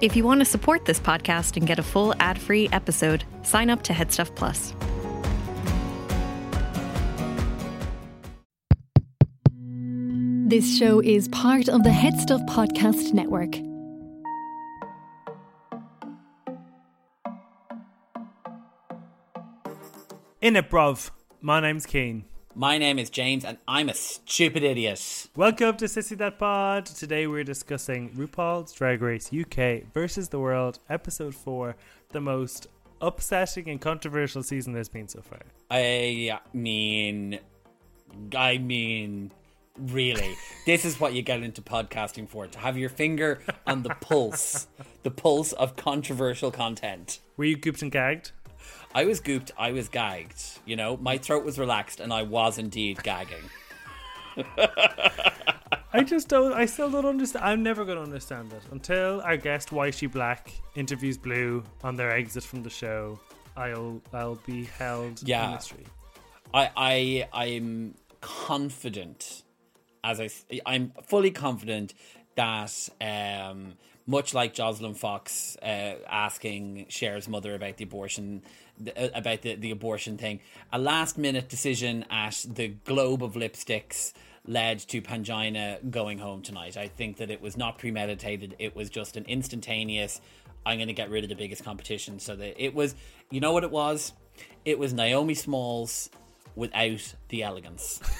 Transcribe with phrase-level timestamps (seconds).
[0.00, 3.68] If you want to support this podcast and get a full ad free episode, sign
[3.68, 4.74] up to Headstuff Plus.
[10.48, 13.56] This show is part of the Headstuff Podcast Network.
[20.40, 21.10] In it, bruv.
[21.42, 22.24] My name's Cian.
[22.56, 25.28] My name is James, and I'm a stupid idiot.
[25.36, 26.84] Welcome to Sissy That Pod.
[26.84, 31.76] Today we're discussing RuPaul's Drag Race UK versus the World, Episode 4,
[32.08, 32.66] the most
[33.00, 35.38] upsetting and controversial season there's been so far.
[35.70, 37.38] I mean,
[38.36, 39.30] I mean,
[39.78, 40.34] really,
[40.66, 44.66] this is what you get into podcasting for to have your finger on the pulse,
[45.04, 47.20] the pulse of controversial content.
[47.36, 48.32] Were you gooped and gagged?
[48.94, 50.42] I was gooped, I was gagged.
[50.64, 53.44] You know, my throat was relaxed, and I was indeed gagging.
[55.92, 56.52] I just don't.
[56.52, 57.44] I still don't understand.
[57.44, 62.10] I'm never going to understand it until our guest Yshee Black interviews Blue on their
[62.12, 63.18] exit from the show.
[63.56, 65.46] I'll I'll be held Yeah.
[65.46, 65.84] in mystery.
[66.54, 69.42] I, I, I'm confident,
[70.02, 70.30] as I,
[70.66, 71.94] I'm fully confident
[72.34, 73.74] that, um,
[74.06, 78.42] much like Joslyn Fox uh, asking Cher's mother about the abortion,
[78.84, 80.40] th- uh, about the, the abortion thing,
[80.72, 84.12] a last minute decision at the globe of lipsticks
[84.46, 86.76] led to Pangina going home tonight.
[86.76, 88.56] I think that it was not premeditated.
[88.58, 90.20] It was just an instantaneous.
[90.64, 92.18] I'm going to get rid of the biggest competition.
[92.18, 92.94] So that it was,
[93.30, 94.12] you know what it was?
[94.64, 96.10] It was Naomi Smalls
[96.56, 98.00] without the elegance.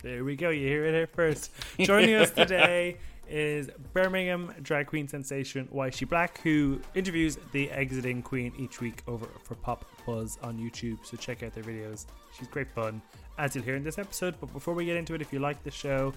[0.00, 0.50] There we go.
[0.50, 1.50] You hear it here first.
[1.80, 8.52] Joining us today is Birmingham drag queen sensation Yshee Black, who interviews the exiting queen
[8.58, 11.04] each week over for Pop Buzz on YouTube.
[11.04, 12.06] So check out their videos.
[12.36, 13.02] She's great fun,
[13.38, 14.34] as you'll hear in this episode.
[14.40, 16.12] But before we get into it, if you like the show,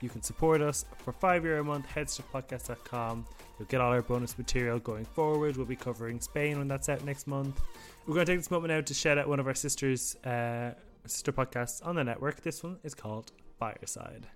[0.00, 1.86] you can support us for five euro a month.
[1.94, 3.26] Headstuffpodcast.com.
[3.58, 5.56] You'll get all our bonus material going forward.
[5.56, 7.60] We'll be covering Spain when that's out next month.
[8.06, 10.72] We're going to take this moment now to shout out one of our sisters, uh,
[11.06, 12.42] sister podcasts on the network.
[12.42, 14.26] This one is called Fireside.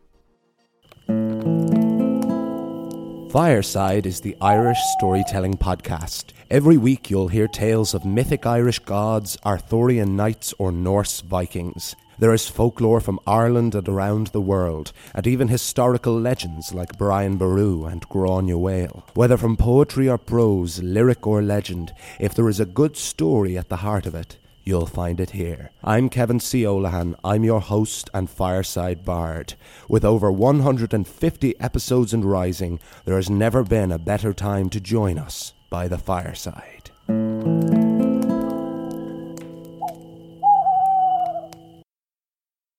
[3.30, 6.32] Fireside is the Irish storytelling podcast.
[6.50, 11.94] Every week you'll hear tales of mythic Irish gods, Arthurian knights, or Norse Vikings.
[12.18, 17.36] There is folklore from Ireland and around the world, and even historical legends like Brian
[17.36, 19.02] Boru and Granuaile.
[19.12, 23.68] Whether from poetry or prose, lyric or legend, if there is a good story at
[23.68, 25.70] the heart of it, You'll find it here.
[25.82, 26.64] I'm Kevin C.
[26.64, 27.14] Olahan.
[27.24, 29.54] I'm your host and fireside bard.
[29.88, 35.16] With over 150 episodes and rising, there has never been a better time to join
[35.16, 36.90] us by the fireside.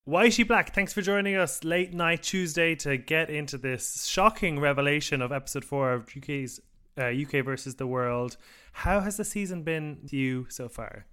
[0.08, 5.24] Yshee Black, thanks for joining us late night Tuesday to get into this shocking revelation
[5.24, 6.60] of episode four of UK's
[7.00, 8.38] uh, UK versus the world.
[8.74, 11.08] How has the season been to you so far?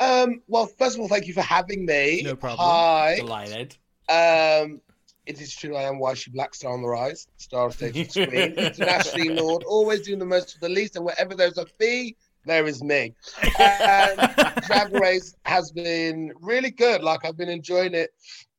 [0.00, 2.22] Um, well, first of all, thank you for having me.
[2.24, 2.68] No problem.
[2.68, 3.16] Hi.
[3.16, 3.76] Delighted.
[4.08, 4.80] Um,
[5.26, 8.10] it is true I am Yshee Black Star on the rise, star of stage and
[8.10, 12.16] screen, internationally known, always doing the most for the least, and wherever there's a fee,
[12.46, 13.14] there is me.
[13.58, 14.18] And
[14.66, 17.02] Drag Race has been really good.
[17.02, 18.10] Like I've been enjoying it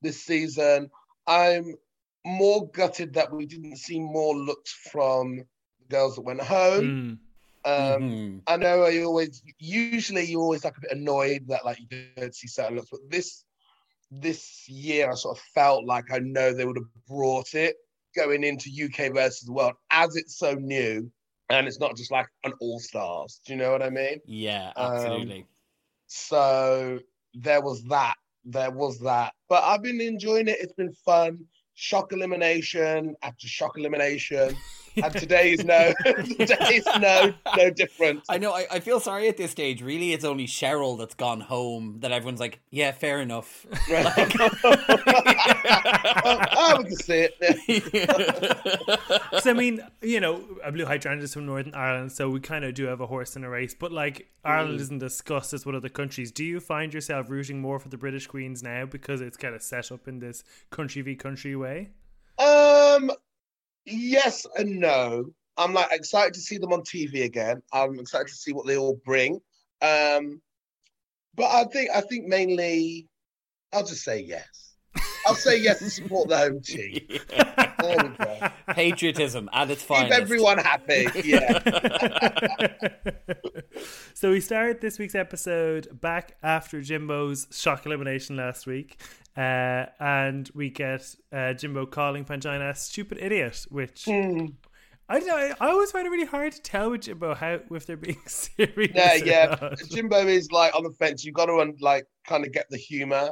[0.01, 0.91] this season.
[1.25, 1.75] I'm
[2.25, 6.83] more gutted that we didn't see more looks from the girls that went home.
[6.83, 7.17] Mm.
[7.66, 8.42] Um, Mhm.
[8.47, 12.34] I know I always usually you always like a bit annoyed that like you don't
[12.34, 13.46] see certain looks, but this
[14.12, 17.75] this year I sort of felt like I know they would have brought it
[18.16, 21.12] going into UK versus the world as it's so new
[21.50, 23.40] and it's not just like an all stars.
[23.46, 24.20] Do you know what I mean?
[24.26, 25.47] Yeah, Um, absolutely.
[26.08, 27.00] So
[27.34, 28.16] there was that.
[28.46, 29.34] There was that.
[29.47, 30.58] But I've been enjoying it.
[30.59, 31.46] It's been fun.
[31.76, 34.56] Shock elimination after shock elimination.
[35.03, 38.23] and today is no today is no no different.
[38.29, 38.53] I know.
[38.53, 39.81] I, I feel sorry at this stage.
[39.81, 41.97] Really, it's only Cheryl that's gone home.
[42.00, 43.66] That everyone's like, yeah, fair enough.
[46.51, 47.35] oh, we can see it.
[49.44, 52.66] so I mean, you know, a Blu Hydrangea is from Northern Ireland, so we kind
[52.66, 53.73] of do have a horse in a race.
[53.73, 56.31] But like, Ireland isn't discussed as one of the countries.
[56.31, 59.61] Do you find yourself rooting more for the British Queens now because it's kind of
[59.61, 61.90] set up in this country v country way?
[62.37, 63.11] Um,
[63.90, 65.26] yes and no.
[65.58, 67.62] I'm like excited to see them on TV again.
[67.74, 69.41] I'm excited to see what they all bring.
[69.82, 70.41] Um,
[71.36, 73.08] but I think I think mainly,
[73.74, 74.76] I'll just say yes.
[75.28, 77.08] I'll say yes and support the home team.
[77.81, 78.49] There we go.
[78.73, 80.05] Patriotism at its fine.
[80.05, 81.08] Keep everyone happy.
[81.23, 81.59] Yeah.
[84.14, 89.02] so we start this week's episode back after Jimbo's shock elimination last week,
[89.37, 94.46] uh, and we get uh, Jimbo calling Pangina a stupid idiot, which Hmm.
[95.11, 95.55] I don't know.
[95.59, 98.91] I always find it really hard to tell with Jimbo how if they're being serious.
[98.93, 99.55] Yeah, yeah.
[99.59, 99.79] not.
[99.90, 101.26] Jimbo is like on the fence.
[101.26, 103.31] You've got to un- like kind of get the humor,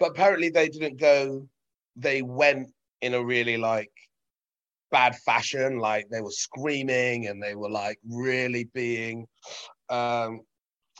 [0.00, 1.48] but apparently they didn't go.
[1.96, 3.90] They went in a really like
[4.90, 5.78] bad fashion.
[5.78, 9.26] Like they were screaming and they were like really being
[9.88, 10.40] um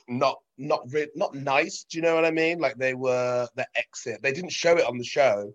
[0.08, 1.84] not not re- not nice.
[1.88, 2.58] Do you know what I mean?
[2.58, 4.20] Like they were the exit.
[4.22, 5.52] They didn't show it on the show,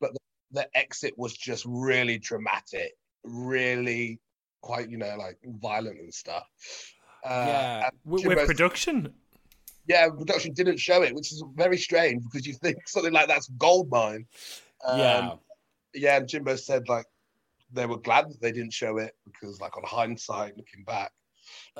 [0.00, 0.18] but the,
[0.52, 2.92] the exit was just really dramatic,
[3.24, 4.18] really
[4.60, 6.46] quite you know like violent and stuff.
[7.24, 7.84] Uh, Yeah.
[7.86, 9.14] and with, with production.
[9.86, 13.48] yeah, production didn't show it, which is very strange because you think something like that's
[13.58, 14.26] gold mine.
[14.84, 15.34] Um, yeah.
[15.94, 17.06] Yeah, and Jimbo said like
[17.72, 21.12] they were glad that they didn't show it because, like on hindsight, looking back,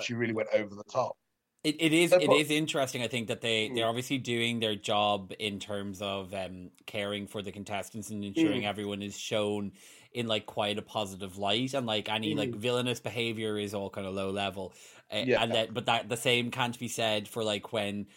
[0.00, 1.17] she really went over the top.
[1.64, 3.03] It, it is it is interesting.
[3.03, 3.91] I think that they they're Mm.
[3.91, 8.67] obviously doing their job in terms of um, caring for the contestants and ensuring Mm.
[8.67, 9.73] everyone is shown
[10.12, 12.56] in like quite a positive light and like any like Mm.
[12.56, 14.75] villainous behavior is all kind of low level.
[15.12, 15.43] Uh, Yeah.
[15.43, 18.09] And that but that the same can't be said for like when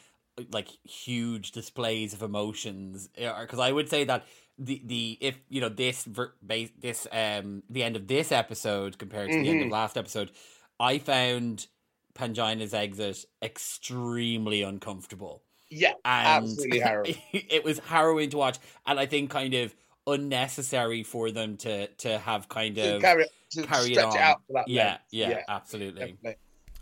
[0.52, 4.26] like huge displays of emotions because I would say that
[4.58, 8.98] the the if you know this ver- base this um the end of this episode
[8.98, 9.72] compared to the end of Mhm.
[9.72, 10.32] last episode
[10.80, 11.68] I found
[12.14, 15.42] Pangina's exit extremely uncomfortable.
[15.70, 17.16] Yeah, And Absolutely harrowing.
[17.34, 19.76] it was harrowing to watch, and I think kind of
[20.08, 24.16] unnecessary for them to to have kind to of carry to carry it on.
[24.16, 24.68] it out for that.
[24.68, 25.04] yeah, length.
[25.12, 26.00] yeah, absolutely.
[26.14, 26.36] definitely.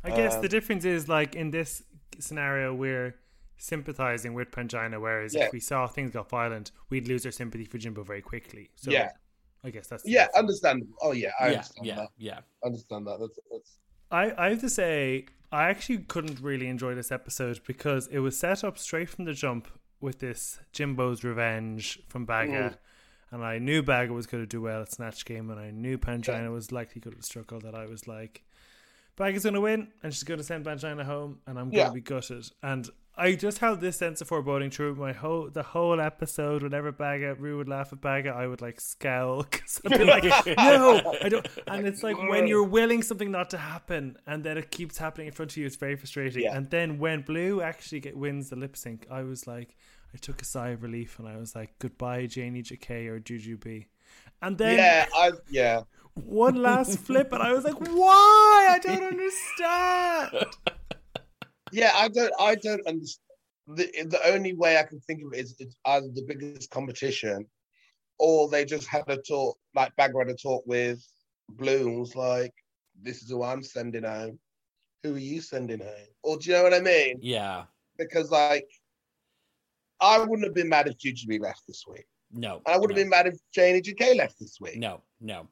[0.04, 1.82] I guess Um, the difference is like in this
[2.20, 3.16] scenario we're
[3.64, 5.46] sympathizing with Pangina, whereas Yeah.
[5.46, 8.70] if we saw things got violent, we'd lose our sympathy for Jimbo very quickly.
[8.76, 9.12] So Yeah.
[9.64, 10.38] I guess that's Yeah, difference.
[10.40, 10.98] understandable.
[11.02, 12.10] Oh yeah, I yeah, understand yeah, that.
[12.18, 12.40] yeah.
[12.64, 13.20] I understand that.
[13.20, 13.78] That's, that's
[14.12, 18.38] I, I have to say, I actually couldn't really enjoy this episode because it was
[18.38, 19.68] set up straight from the jump
[20.02, 22.52] with this Jimbo's revenge from Baga.
[22.52, 22.78] Mm.
[23.32, 25.98] And I knew Baga was going to do well at Snatch Game, and I knew
[25.98, 27.60] Pangina was likely going to struggle.
[27.62, 28.44] That I was like,
[29.16, 31.88] Baga's going to win, and she's going to send Pangina home, and I'm going Yeah.
[31.88, 32.52] to be gutted.
[32.62, 36.64] And I just held this sense of foreboding through my whole the whole episode.
[36.64, 40.24] Whenever Baga, Rue would laugh at Baga, I would like scowl because I'd be like,
[40.58, 41.48] no, I don't.
[41.68, 45.28] And it's like when you're willing something not to happen, and then it keeps happening
[45.28, 46.44] in front of you, it's very frustrating.
[46.44, 46.56] Yeah.
[46.56, 49.76] And then when Blue actually get, wins the lip sync, I was like,
[50.14, 53.86] I took a sigh of relief, and I was like, goodbye, Janey Jacké or Jujubee.
[54.42, 55.82] And then yeah, I yeah.
[56.16, 58.70] one last flip, and I was like, why?
[58.72, 60.46] I don't understand.
[61.74, 62.34] Yeah, I don't.
[62.40, 63.20] I don't understand.
[63.68, 67.46] The the only way I can think of it is it's either the biggest competition,
[68.20, 71.04] or they just had a talk, like Baga had a talk with
[71.50, 72.54] Blooms, like,
[73.02, 74.40] "This is who I'm sending home.
[75.02, 77.20] Who are you sending home?" Or do you know what I mean?
[77.22, 77.64] Yeah.
[77.98, 78.68] Because like,
[80.00, 82.06] I wouldn't have been mad if Jujubee left this week.
[82.32, 82.62] No.
[82.66, 84.78] And I would have no, been mad if Janey Jacké left this week.
[84.78, 85.48] No, no.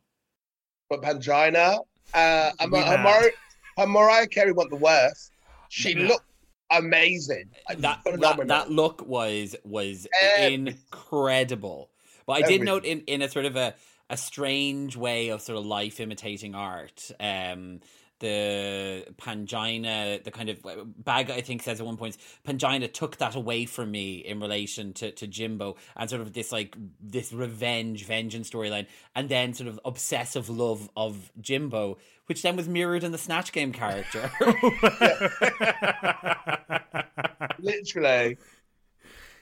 [0.89, 1.79] But Pangina,
[2.13, 2.97] uh, and Be her.
[2.97, 5.31] Mar- Mariah Carey went the worst.
[5.71, 6.07] She Yeah.
[6.09, 6.25] looked
[6.69, 7.49] amazing.
[7.77, 10.67] That, that that look was was Everything.
[10.67, 11.89] incredible.
[12.25, 12.65] But I did Everything.
[12.65, 13.73] note in, in a sort of a,
[14.09, 17.09] a strange way of sort of life imitating art.
[17.21, 17.79] Um
[18.21, 20.63] the Pangina, the kind of
[21.03, 22.15] bag I think says at one point,
[22.47, 26.51] Pangina took that away from me in relation to, to Jimbo and sort of this
[26.51, 28.85] like this revenge, vengeance storyline,
[29.15, 31.97] and then sort of obsessive love of Jimbo,
[32.27, 34.31] which then was mirrored in the Snatch Game character.
[37.59, 38.37] Literally.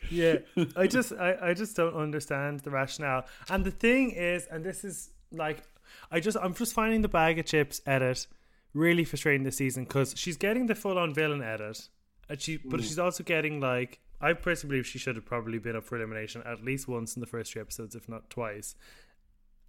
[0.10, 0.38] yeah
[0.75, 4.84] i just I, I just don't understand the rationale and the thing is and this
[4.84, 5.62] is like
[6.10, 8.25] i just i'm just finding the Baga Chipz edit
[8.74, 11.90] really frustrating this season because she's getting the full-on villain edit
[12.30, 12.84] and she but mm.
[12.84, 16.42] she's also getting like i personally believe she should have probably been up for elimination
[16.46, 18.76] at least once in the first three episodes if not twice.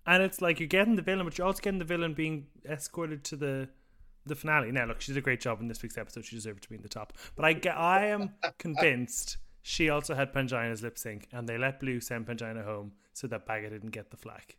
[0.06, 3.22] And it's like you're getting the villain but you're also getting the villain being escorted
[3.24, 3.68] to the
[4.26, 4.70] the finale.
[4.72, 6.24] Now look she did a great job in this week's episode.
[6.24, 7.12] She deserved to be in the top.
[7.36, 11.80] But i get i am convinced she also had Pangina's lip sync, and they let
[11.80, 14.56] Blue send Pangina home so that Baga didn't get the flag.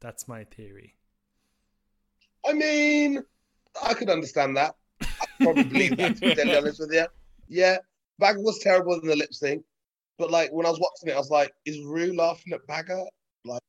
[0.00, 0.94] That's my theory.
[2.46, 3.24] I mean,
[3.82, 4.74] I could understand that.
[5.02, 5.06] I
[5.40, 7.06] probably believe that, to be totally honest with you.
[7.48, 7.78] Yeah,
[8.18, 9.62] Baga was terrible in the lip sync,
[10.18, 13.04] but like when I was watching it, I was like, is Rue laughing at Baga?
[13.44, 13.62] Like,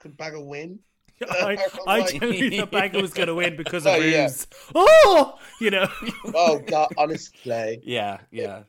[0.00, 0.78] could Baga win?
[1.30, 1.56] I,
[1.86, 4.28] I Like- genuinely thought Baga was going to win because Oh, of yeah.
[4.74, 5.86] Oh, you know.
[6.34, 7.80] Oh, God, honestly.
[7.84, 8.64] Yeah, yeah.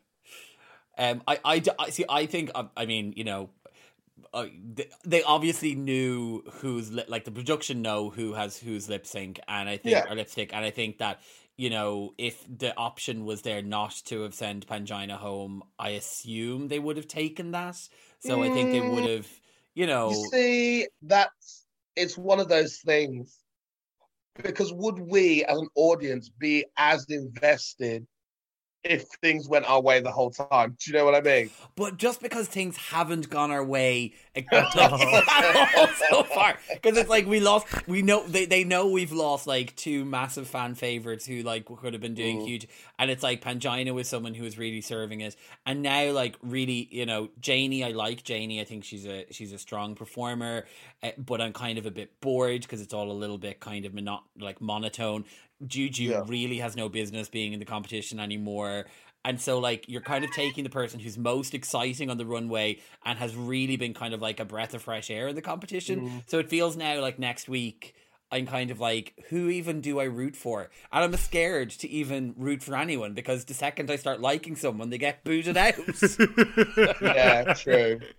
[0.98, 2.06] Um, I, I, I see.
[2.08, 2.52] I think.
[2.56, 3.50] I, I mean, you know,
[4.36, 9.08] uh, they, they obviously knew who's li- like the production know who has whose lip
[9.08, 10.12] sync, and I think Yeah.
[10.12, 11.22] or lipstick, and I think that
[11.58, 16.68] you know if the option was there not to have sent Pangina home, I assume
[16.68, 17.90] they would have taken that.
[18.20, 18.90] So I think they Mm.
[18.92, 19.28] would have,
[19.76, 23.40] you know, You see, that's it's one of those things.
[24.36, 28.06] because would we as an audience be as invested
[28.86, 30.78] if things went our way the whole time?
[30.80, 31.50] Do you know what I mean?
[31.76, 34.52] But just because things haven't gone our way, like,
[36.10, 37.68] so far, because it's like we lost.
[37.88, 41.94] We know they, they know we've lost like two massive fan favorites who like could
[41.94, 42.46] have been doing Mm.
[42.48, 42.68] huge,
[43.00, 46.88] and it's like Pangina was someone who was really serving it, and now like really,
[46.92, 47.84] you know, Janie.
[47.84, 48.62] I like Janie.
[48.62, 50.66] I think she's a she's a strong performer,
[51.02, 53.86] uh, but I'm kind of a bit bored because it's all a little bit kind
[53.86, 55.26] of mono- like monotone.
[55.66, 56.24] Juju Yeah.
[56.28, 58.86] really has no business being in the competition anymore.
[59.24, 62.80] And so, like, you're kind of taking the person who's most exciting on the runway
[63.04, 66.02] and has really been kind of like a breath of fresh air in the competition.
[66.02, 66.24] Mm.
[66.28, 67.96] So it feels now like next week,
[68.32, 70.70] I'm kind of like, who even do I root for?
[70.92, 74.90] And I'm scared to even root for anyone because the second I start liking someone,
[74.90, 75.76] they get booted out.
[77.02, 78.02] Yeah, true.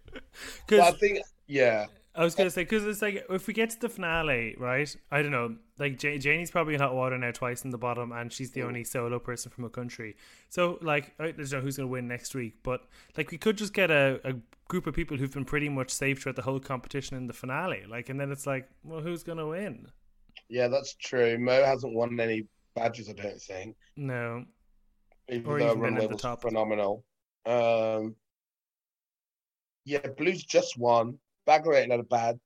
[0.69, 3.71] But I Because think, yeah, I was gonna say, because it's like if we get
[3.71, 4.95] to the finale, right?
[5.11, 5.57] I don't know.
[5.79, 8.63] Like Ja- Janie's probably in hot water now twice in the bottom, and she's the
[8.63, 10.17] only solo person from a country.
[10.49, 12.81] So like, I don't know who's gonna win next week, but
[13.17, 14.35] like we could just get a, a
[14.69, 17.85] group of people who've been pretty much safe throughout the whole competition in the finale.
[17.89, 19.87] Like, and then it's like, well, who's gonna win?
[20.49, 21.39] yeah, that's true.
[21.39, 23.77] Mo hasn't won any badges, I don't think.
[23.97, 24.45] No.
[25.29, 26.43] even Or though even runway at the was top.
[26.43, 27.05] phenomenal.
[27.47, 28.17] Um,
[29.85, 31.19] yeah, Blue's just won.
[31.47, 32.39] Baga ain't had a badge.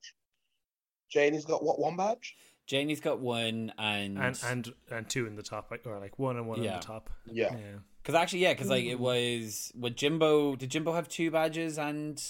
[1.11, 2.37] Janie's got what one badge?
[2.67, 6.37] Janie's got one, and And and and two in the top, like, or like one
[6.37, 6.75] and one Yeah.
[6.75, 7.11] in the top.
[7.27, 7.79] Yeah, Yeah.
[8.03, 10.55] Because actually, yeah, because like it was with Jimbo.
[10.57, 12.23] Did Jimbo have two badges and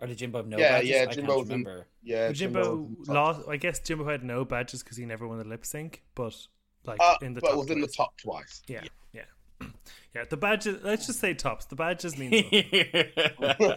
[0.00, 0.90] or did Jimbo have no Yeah, badges?
[0.90, 1.86] yeah, I Jimbo can't remember.
[2.02, 2.28] yeah.
[2.28, 3.36] But Jimbo Jimbo was in the top.
[3.36, 3.48] lost.
[3.48, 6.34] I guess Jimbo had no badges because he never won the lip sync, but
[6.84, 7.56] like Uh, in the but top.
[7.56, 7.96] it was in the twice.
[7.96, 8.62] top twice.
[8.68, 8.80] Yeah,
[9.12, 9.22] yeah,
[9.60, 9.66] yeah.
[10.30, 10.78] The badges.
[10.84, 11.64] Let's just say tops.
[11.64, 13.70] The badges mean something.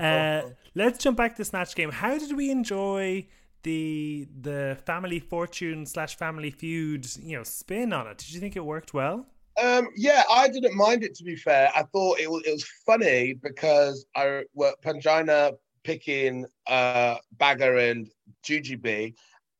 [0.00, 0.42] uh,
[0.74, 1.90] let's jump back to Snatch Game.
[1.90, 3.26] How did we enjoy
[3.64, 7.06] the the family fortune slash family feud?
[7.20, 8.18] You know, spin on it.
[8.18, 9.26] Did you think it worked well?
[9.60, 11.70] Um, yeah, I didn't mind it to be fair.
[11.74, 18.08] I thought it was it was funny because I were Pangina picking uh Baga and
[18.44, 19.14] Jujubee.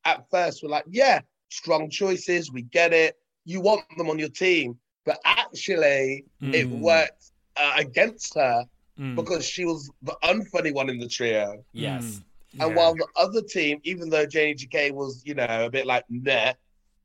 [0.04, 2.52] At first, we're like, yeah, strong choices.
[2.52, 3.16] We get it.
[3.45, 6.80] You want them on your team, but actually, it Mm.
[6.80, 8.64] worked uh, against her
[8.99, 9.16] Mm.
[9.16, 11.64] because she was the unfunny one in the trio.
[11.73, 12.20] yes.
[12.61, 12.76] And Yeah.
[12.76, 16.52] while the other team, even though Janey Jacké was, you know, a bit like meh,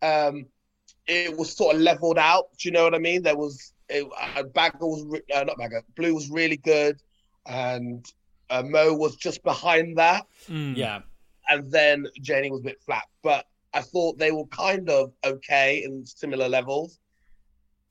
[0.04, 0.46] um,
[1.08, 2.46] it was sort of leveled out.
[2.58, 3.24] Do you know what I mean?
[3.24, 7.02] There was it, uh, Baga was re- uh, not Baga, Blue was really good,
[7.48, 8.06] and
[8.52, 10.76] uh, Mo was just behind that, Mm.
[10.78, 11.02] Yeah.
[11.50, 13.06] and then Janie was a bit flat.
[13.24, 17.00] But I thought they were kind of okay in similar levels.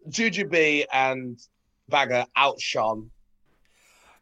[0.09, 1.38] Jujubee and
[1.88, 3.11] Baga outshone.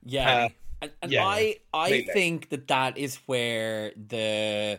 [0.05, 0.45] Yeah.
[0.45, 0.49] Uh,
[0.83, 2.13] and and yeah, I I completely.
[2.13, 4.79] think that that is where the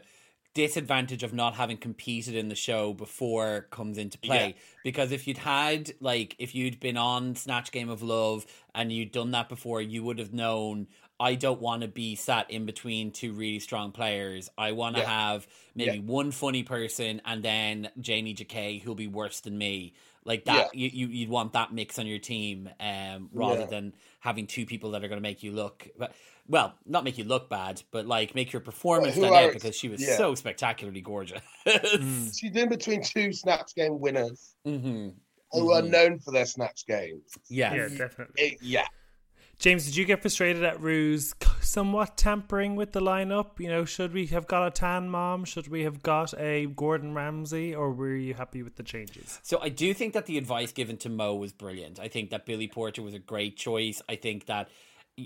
[0.53, 5.37] disadvantage of not having competed in the show before comes into play because if you'd
[5.37, 9.81] had like if you'd been on Snatch Game of Love and you'd done that before
[9.83, 10.87] you would have known
[11.19, 14.49] I don't want to be sat in between two really strong players.
[14.57, 15.09] I want to Yeah.
[15.09, 16.03] have maybe Yeah.
[16.03, 19.93] one funny person and then Janey Jacké who'll be worse than me.
[20.27, 23.67] Like that, you, you you'd want that mix on your team, um, rather Yeah.
[23.67, 26.13] than having two people that are going to make you look, but
[26.49, 29.75] well, not make you look bad, but like make your performance who stand are because
[29.75, 30.17] she was yeah.
[30.17, 31.41] so spectacularly gorgeous.
[31.65, 32.37] Mm.
[32.37, 35.09] She's in between two Snatch Game winners hmm
[35.53, 35.89] who are Mhm.
[35.91, 37.37] known for their snaps games.
[37.49, 38.43] Yeah, Yeah, definitely.
[38.43, 38.85] It- yeah.
[39.59, 43.59] James, did you get frustrated at Ruse somewhat tampering with the lineup?
[43.59, 45.45] You know, should we have got a tan mom?
[45.45, 47.73] Should we have got a Gordon Ramsay?
[47.73, 49.39] Or were you happy with the changes?
[49.41, 51.99] So I do think that the advice given to Mo was brilliant.
[51.99, 53.99] I think that Billy Porter was a great choice.
[54.07, 54.69] I think that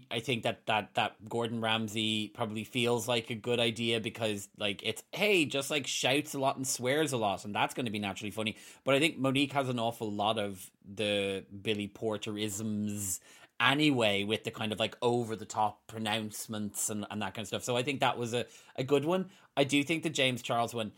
[0.10, 4.82] I think that that that Gordon Ramsay probably feels like a good idea because like
[4.84, 7.92] it's hey just like shouts a lot and swears a lot and that's going to
[7.92, 8.56] be naturally funny.
[8.86, 13.20] But I think Monique has an awful lot of the Billy Porterisms
[13.62, 17.48] anyway with the kind of like over the top pronouncements and, and that kind of
[17.48, 17.64] stuff.
[17.64, 19.30] So I think that was a, a good one.
[19.56, 20.92] I do think the James Charles one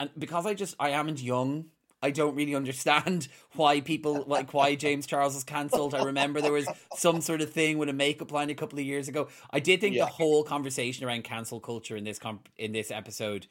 [0.00, 1.66] and because I just I am young,
[2.02, 5.94] I don't really understand why people like why James Charles was cancelled.
[5.94, 8.84] I remember there was some sort of thing with a makeup line a couple of
[8.84, 9.28] years ago.
[9.50, 10.04] I did think Yeah.
[10.04, 13.46] the whole conversation around cancel culture in this comp- in this episode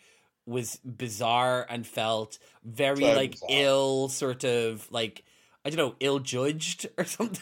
[0.46, 3.50] was bizarre and felt very So like bizarre.
[3.52, 5.24] ill sort of like
[5.66, 7.42] I don't know ill judged or something.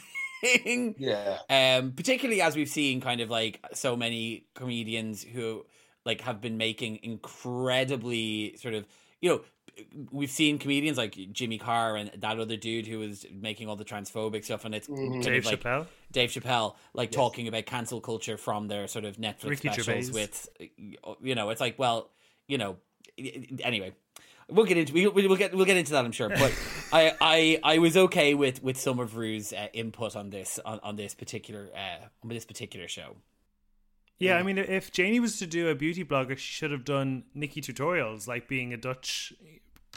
[0.97, 1.39] Yeah.
[1.49, 5.65] Um, particularly as we've seen kind of like so many comedians who
[6.05, 8.85] like have been making incredibly sort of
[9.21, 9.41] you know
[10.11, 13.85] we've seen comedians like Jimmy Carr and that other dude who was making all the
[13.85, 15.11] transphobic stuff and it's Mhm.
[15.13, 15.87] kind Dave of like Chappelle?
[16.11, 17.15] Dave Chappelle like Yes.
[17.15, 20.11] talking about cancel culture from their sort of Netflix Ricky specials Gervais.
[20.11, 20.49] with
[21.21, 22.09] you know it's like well
[22.47, 22.77] you know
[23.63, 23.93] anyway
[24.49, 26.29] We'll get into we, we'll get we'll get into that, I'm sure.
[26.29, 26.53] But
[26.93, 30.79] I, I I was okay with with some of Rue's uh, input on this on,
[30.83, 33.15] on this particular uh, on this particular show.
[34.19, 37.23] Yeah, I mean, if Janie was to do a beauty blogger, she should have done
[37.35, 39.33] NikkieTutorials, like being a Dutch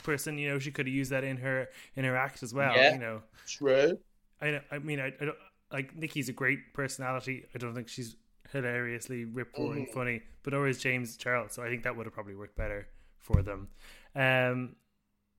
[0.03, 0.38] person.
[0.38, 2.75] You know, she could have used that in her in her act as well.
[2.75, 2.95] Yeah.
[2.95, 3.99] You know, True.
[4.41, 5.37] I I mean, I, I don't
[5.73, 7.45] like Nikki's a great personality.
[7.55, 8.17] I don't think she's
[8.53, 11.53] hilariously rip roaring funny, but or is James Charles.
[11.53, 12.88] So I think that would have probably worked better
[13.19, 13.69] for them.
[14.17, 14.77] Um,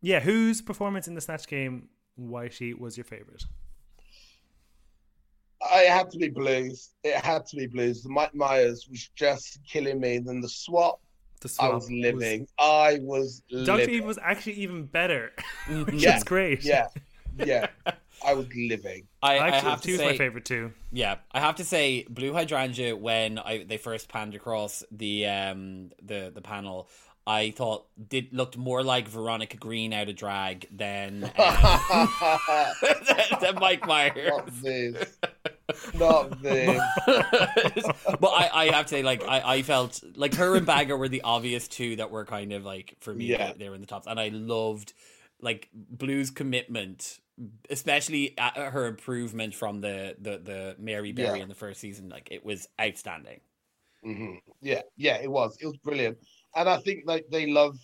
[0.01, 3.45] yeah, whose performance in the Snatch Game, Yshee, was your favorite?
[5.71, 6.91] I had to be blues.
[7.03, 8.03] It had to be blues.
[8.03, 10.19] The Mike Myers was just killing me.
[10.19, 11.01] Then the swap,
[11.41, 12.47] The I was living.
[12.59, 13.95] I was Doctor living.
[13.95, 15.31] Eve was actually even better,
[15.65, 16.17] which Yeah.
[16.17, 16.63] is great.
[16.63, 16.87] Yeah,
[17.35, 17.67] yeah.
[18.25, 19.07] I was living.
[19.23, 20.73] I, I Actually, have to two's say, my favorite too.
[20.91, 25.91] Yeah, I have to say, Blu Hydrangea when I they first panned across the um
[26.01, 26.89] the the panel,
[27.27, 32.09] I thought did looked more like Veronica Green out of drag than um,
[32.81, 34.29] than, than Mike Myers.
[34.29, 35.17] Not this.
[35.93, 36.81] Not this.
[38.19, 41.09] but I, I have to say, like, I, I felt like her and Baga were
[41.09, 43.53] the obvious two that were kind of like for me, Yeah.
[43.57, 44.93] they were in the tops, and I loved
[45.41, 47.19] like Blue's commitment,
[47.69, 51.43] especially at her improvement from the the the Mary Berry Yeah.
[51.43, 52.07] in the first season.
[52.09, 53.41] Like, it was outstanding.
[54.03, 55.57] hmm Yeah, yeah, it was.
[55.59, 56.17] It was brilliant,
[56.57, 57.77] and I think like they love,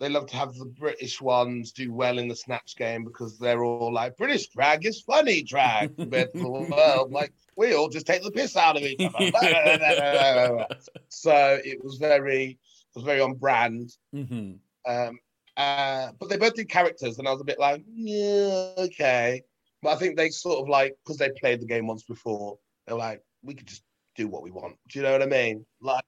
[0.00, 3.64] they love to have the British ones do well in the snatch game because they're
[3.64, 7.12] all like British drag is funny drag compared to the world.
[7.12, 10.66] Like we all just take the piss out of each other.
[11.08, 12.58] so it was very, it
[12.96, 13.90] was very on brand.
[14.12, 14.54] hmm
[14.86, 15.18] Um,
[15.56, 19.42] uh, but they both did characters, and I was a bit like, yeah, okay.
[19.82, 22.96] But I think they sort of like because they played the game once before, they're
[22.96, 23.84] like, we could just
[24.16, 24.76] do what we want.
[24.88, 25.64] Do you know what I mean?
[25.80, 26.04] Like,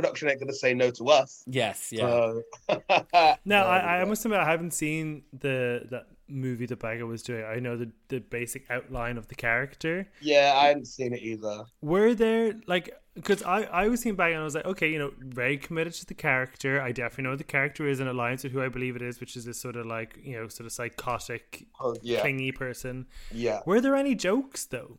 [0.00, 1.42] production ain't gonna say no to us.
[1.46, 2.00] Yes, yeah.
[2.00, 2.42] So,
[3.44, 7.04] No, so, I, um, I must admit I haven't seen the that movie that Baga
[7.06, 7.44] was doing.
[7.44, 10.06] I know the the basic outline of the character.
[10.20, 11.64] yeah, I hadn't seen it either.
[11.82, 14.98] Were there like because I I was seeing Baga and I was like, okay, you
[14.98, 16.80] know, very committed to the character.
[16.80, 19.36] I definitely know the character is in alliance with who I believe it is, which
[19.36, 23.06] is this sort of like you know sort of psychotic, Oh, yeah, clingy person.
[23.32, 23.60] yeah.
[23.66, 24.98] Were there any jokes though?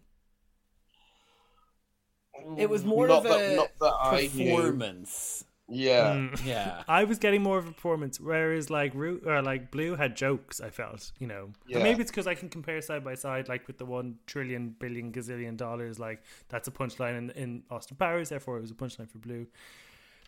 [2.57, 5.45] It was more not of that, a not that I performance.
[5.73, 6.45] Yeah, Mm.
[6.45, 6.83] Yeah.
[6.87, 10.59] I was getting more of a performance, whereas like Ru- or like Blue had jokes.
[10.59, 13.67] I felt, you know, But maybe it's because I can compare side by side, like
[13.67, 15.97] with the one trillion billion gazillion dollars.
[15.97, 19.47] Like that's a punchline in, in Austin Powers, therefore it was a punchline for Blue.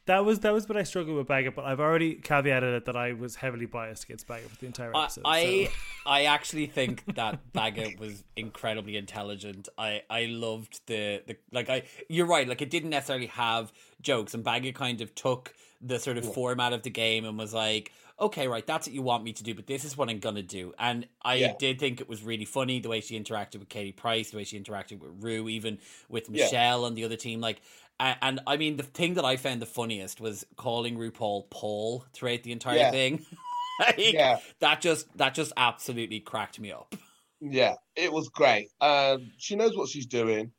[0.05, 2.97] That was that was what I struggled with Baggett, but I've already caveated it that
[2.97, 5.21] I was heavily biased against Baggett for the entire episode.
[5.25, 5.71] I so.
[6.05, 9.69] I actually think that Baggett was incredibly intelligent.
[9.77, 14.33] I I loved the the like I you're right like it didn't necessarily have jokes
[14.33, 17.91] and Baggett kind of took the sort of format of the game and was like
[18.19, 20.43] okay right that's what you want me to do but this is what I'm gonna
[20.43, 21.53] do and I Yeah.
[21.59, 24.43] did think it was really funny the way she interacted with Katie Price the way
[24.43, 26.43] she interacted with Rue even with Yeah.
[26.45, 27.61] Michelle and the other team like
[27.99, 32.05] a- and I mean the thing that I found the funniest was calling RuPaul Paul
[32.13, 32.91] throughout the entire Yeah.
[32.91, 33.25] thing.
[33.79, 34.37] Like, Yeah.
[34.59, 36.93] that just that just absolutely cracked me up.
[37.41, 37.73] yeah.
[37.95, 38.69] It was great.
[38.81, 40.51] Um, she knows what she's doing.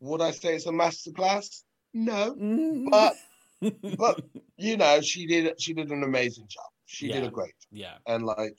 [0.00, 1.62] Would I say it's a masterclass?
[1.94, 2.36] No,
[2.90, 3.14] but
[3.98, 4.20] but
[4.58, 6.66] you know, she did she did an amazing job.
[6.84, 7.68] She did a great job.
[7.72, 8.54] yeah, and like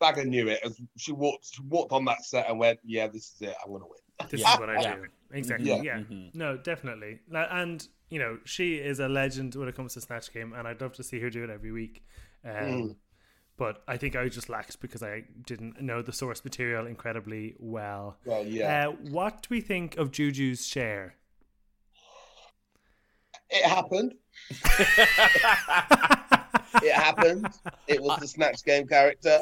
[0.00, 3.34] Baga knew it as she walked she walked on that set and went, Yeah, this
[3.34, 4.28] is it, I'm gonna win.
[4.30, 4.54] This Yeah.
[4.54, 4.94] is what I Yeah.
[4.96, 5.04] do.
[5.34, 5.68] Exactly.
[5.68, 5.82] Yeah.
[5.82, 5.98] Yeah.
[5.98, 6.34] Mhm.
[6.34, 7.20] No, definitely.
[7.32, 10.80] And, you know, she is a legend when it comes to Snatch Game, and I'd
[10.80, 12.04] love to see her do it every week.
[12.44, 12.96] Um, Mm.
[13.56, 18.18] But I think I just lacked because I didn't know the source material incredibly well.
[18.24, 18.88] Well, yeah.
[18.88, 21.14] Uh, what do we think of Juju's Cher?
[23.50, 24.14] it happened.
[26.82, 27.46] It happened.
[27.86, 29.40] It was the Snatch Game character.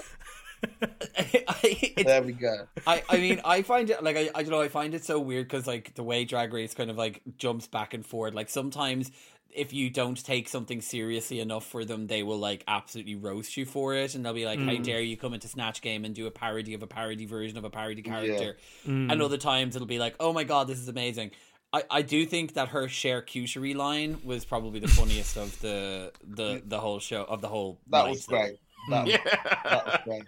[1.48, 2.66] I, There we go.
[2.86, 4.60] I, I mean, I find it like I, I don't know.
[4.60, 7.66] I find it so weird because like the way Drag Race kind of like jumps
[7.66, 8.34] back and forward.
[8.34, 9.10] Like sometimes
[9.54, 13.66] if you don't take something seriously enough for them, they will like absolutely roast you
[13.66, 14.82] for it, and they'll be like, "How mm.
[14.82, 17.64] dare you come into Snatch Game and do a parody of a parody version of
[17.64, 19.12] a parody character?" Mm.
[19.12, 21.32] And other times it'll be like, "Oh my god, this is amazing."
[21.72, 26.12] I, I do think that her share cutery line was probably the funniest of the
[26.26, 27.80] the the whole show of the whole.
[27.88, 28.58] That night, was great.
[28.90, 29.18] That, mm.
[29.64, 30.22] that was great.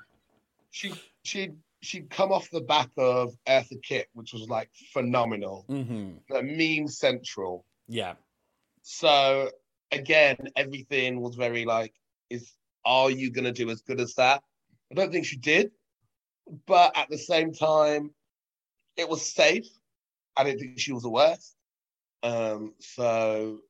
[0.75, 5.65] She she she'd come off the back of Eartha Kitt, which was like phenomenal.
[5.69, 7.65] hmm The meme central.
[7.87, 8.15] Yeah.
[8.83, 9.51] So
[9.93, 11.95] again, everything was very like,
[12.29, 14.43] is are you gonna do as good as that?
[14.91, 15.71] I don't think she did,
[16.67, 18.11] but at the same time,
[18.97, 19.69] it was safe.
[20.37, 21.55] I didn't think she was the worst.
[22.25, 23.61] Um, so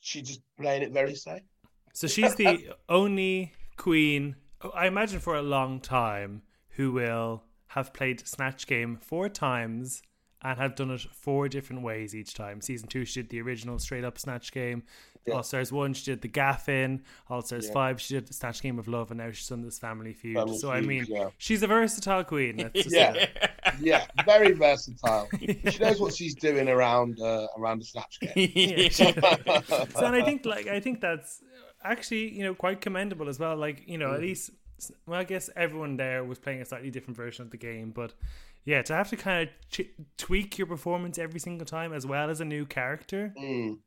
[0.00, 1.48] she just playing it very safe.
[1.94, 4.36] So she's the only queen,
[4.74, 10.02] I imagine for a long time, who will have played Snatch Game four times
[10.42, 12.60] and have done it four different ways each time.
[12.60, 14.82] Season two, she did the original straight up Snatch Game.
[15.26, 15.34] Yeah.
[15.34, 17.00] All Stars one, she did the Gaffin.
[17.30, 17.72] All Stars Yeah.
[17.72, 20.36] five, she did the Snatch Game of Love, and now she's done this Family Feud.
[20.36, 21.28] Family so I mean, yeah.
[21.38, 22.70] she's a versatile queen.
[22.74, 22.82] Yeah.
[22.82, 23.30] say.
[23.80, 25.28] Yeah, very versatile.
[25.70, 28.90] She knows what she's doing around uh, around the snatch game.
[29.92, 31.40] So and I think like I think that's
[31.84, 33.56] actually you know quite commendable as well.
[33.56, 34.50] Like you know at least
[35.06, 38.14] well I guess everyone there was playing a slightly different version of the game, but
[38.64, 42.30] yeah, to have to kind of ch- tweak your performance every single time as well
[42.30, 43.78] as a new character, Mm,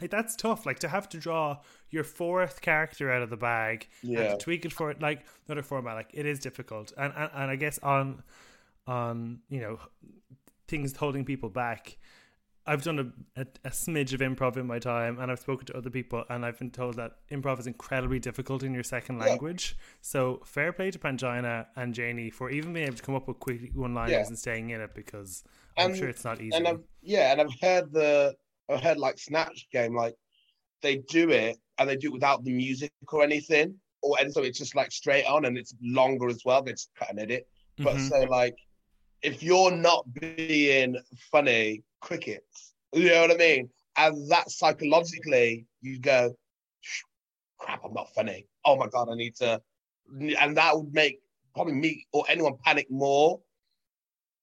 [0.00, 0.64] like that's tough.
[0.66, 1.58] Like to have to draw
[1.90, 4.34] your fourth character out of the bag and Yeah.
[4.36, 6.92] tweak it for like another format, like it is difficult.
[6.96, 8.22] And and, and I guess on
[8.86, 9.78] on you know
[10.68, 11.98] things holding people back.
[12.64, 12.98] I've done
[13.36, 16.24] a, a, a smidge of improv in my time, and I've spoken to other people,
[16.30, 19.26] and I've been told that improv is incredibly difficult in your second Yeah.
[19.26, 19.76] language.
[20.00, 23.40] So fair play to Pangina and Janie for even being able to come up with
[23.40, 24.26] quick one-liners Yeah.
[24.26, 25.42] and staying in it because
[25.76, 26.54] I'm And- sure it's not easy.
[26.56, 28.36] and I've yeah, and I've heard the
[28.68, 30.14] I've heard like snatch game like
[30.82, 34.42] they do it and they do it without the music or anything, or and so
[34.42, 36.62] it's just like straight on and it's longer as well.
[36.62, 37.48] They just cut and edit.
[37.78, 38.08] But Mhm.
[38.08, 38.56] so like
[39.22, 40.96] if you're not being
[41.32, 43.70] funny, crickets, you know what I mean?
[43.96, 46.34] And that psychologically, you go,
[47.58, 48.46] crap, I'm not funny.
[48.64, 49.60] Oh my god, I need to,
[50.38, 51.20] and that would make
[51.54, 53.40] probably me or anyone panic more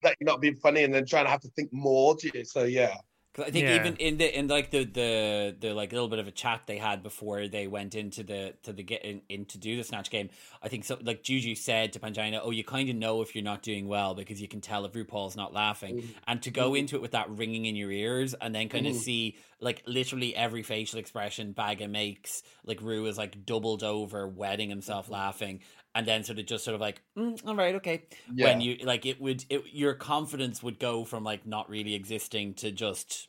[0.02, 2.16] that you're not being funny and then trying to have to think more.
[2.44, 2.96] So yeah,
[3.32, 3.76] Because I think Yeah.
[3.76, 6.78] even in the in like the the the like little bit of a chat they
[6.78, 10.10] had before they went into the to the get in, in to do the snatch
[10.10, 10.30] game,
[10.64, 10.98] I think so.
[11.02, 14.16] Like Juju said to Pangina, "Oh, you kind of know if you're not doing well
[14.16, 17.30] because you can tell if RuPaul's not laughing." And to go into it with that
[17.30, 19.00] ringing in your ears, and then kind of Mhm.
[19.00, 24.70] see like literally every facial expression Baga makes, like Ru is like doubled over, wetting
[24.70, 25.60] himself laughing,
[26.00, 28.78] and then sort of just sort of like, mm, "All right, okay." yeah, when you
[28.84, 33.28] like it would it, your confidence would go from like not really existing to just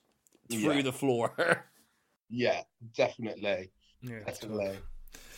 [0.48, 0.82] through Yeah.
[0.82, 1.34] the floor
[2.30, 2.62] yeah,
[2.94, 3.70] definitely,
[4.02, 4.78] Yeah, definitely.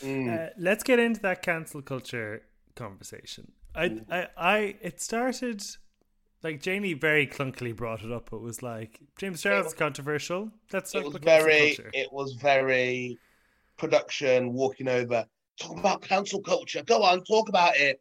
[0.03, 0.29] Mm.
[0.29, 2.42] Uh, let's get into that cancel culture
[2.75, 3.53] conversation.
[3.75, 4.05] I, Mm.
[4.11, 5.64] I, I, it started
[6.42, 8.33] like Janie very clunkily brought it up.
[8.33, 10.51] It was like James Charles is controversial.
[10.73, 11.90] Let's it was very, culture.
[11.95, 13.18] it was very
[13.79, 15.27] production walking over,
[15.60, 16.82] talk about cancel culture.
[16.84, 18.00] Go on, talk about it,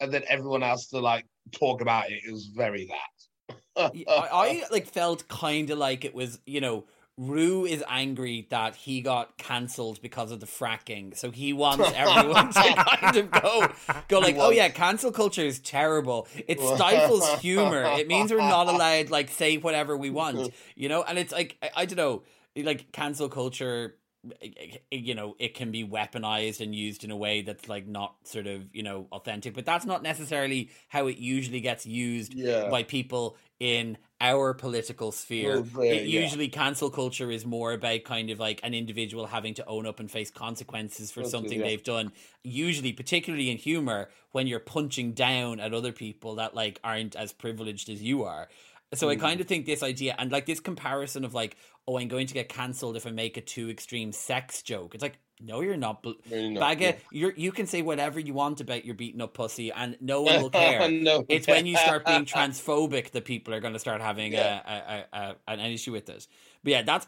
[0.00, 2.22] and then everyone else to like talk about it.
[2.26, 3.92] It was very that.
[4.08, 6.84] I, I like felt kind of like it was you know
[7.18, 12.52] Rue is angry that he got cancelled because of the fracking, so he wants everyone
[12.52, 13.68] to kind of go,
[14.06, 16.28] go like, oh yeah, cancel culture is terrible.
[16.46, 17.82] It stifles humor.
[17.98, 21.02] It means we're not allowed like say whatever we want, you know.
[21.02, 22.22] And it's like I, I don't know,
[22.54, 23.96] like cancel culture.
[24.42, 24.48] Eh,
[24.92, 28.16] eh, you know, it can be weaponized and used in a way that's like not
[28.24, 32.68] sort of you know authentic, but that's not necessarily how it usually gets used Yeah.
[32.68, 35.64] by people in our political sphere.
[35.80, 36.20] Yeah, it yeah.
[36.20, 40.00] usually cancel culture is more about kind of like an individual having to own up
[40.00, 41.66] and face consequences for Okay, something yeah.
[41.66, 42.12] they've done.
[42.42, 47.32] Usually, particularly in humor, when you're punching down at other people that like aren't as
[47.32, 48.48] privileged as you are.
[48.94, 49.20] So I Mm.
[49.20, 52.34] kind of think this idea and like this comparison of like, oh, I'm going to
[52.34, 54.94] get cancelled if I make a too extreme sex joke.
[54.94, 56.02] It's like, no, you're not.
[56.02, 56.92] Bl- Really not, yeah.
[57.12, 60.42] you're you can say whatever you want about your beaten up pussy, and no one
[60.42, 60.90] will care.
[60.90, 61.24] No.
[61.28, 64.60] It's when you start being transphobic that people are going to start having Yeah.
[64.66, 66.26] a, a, a, a, an issue with this.
[66.64, 67.06] But yeah, that's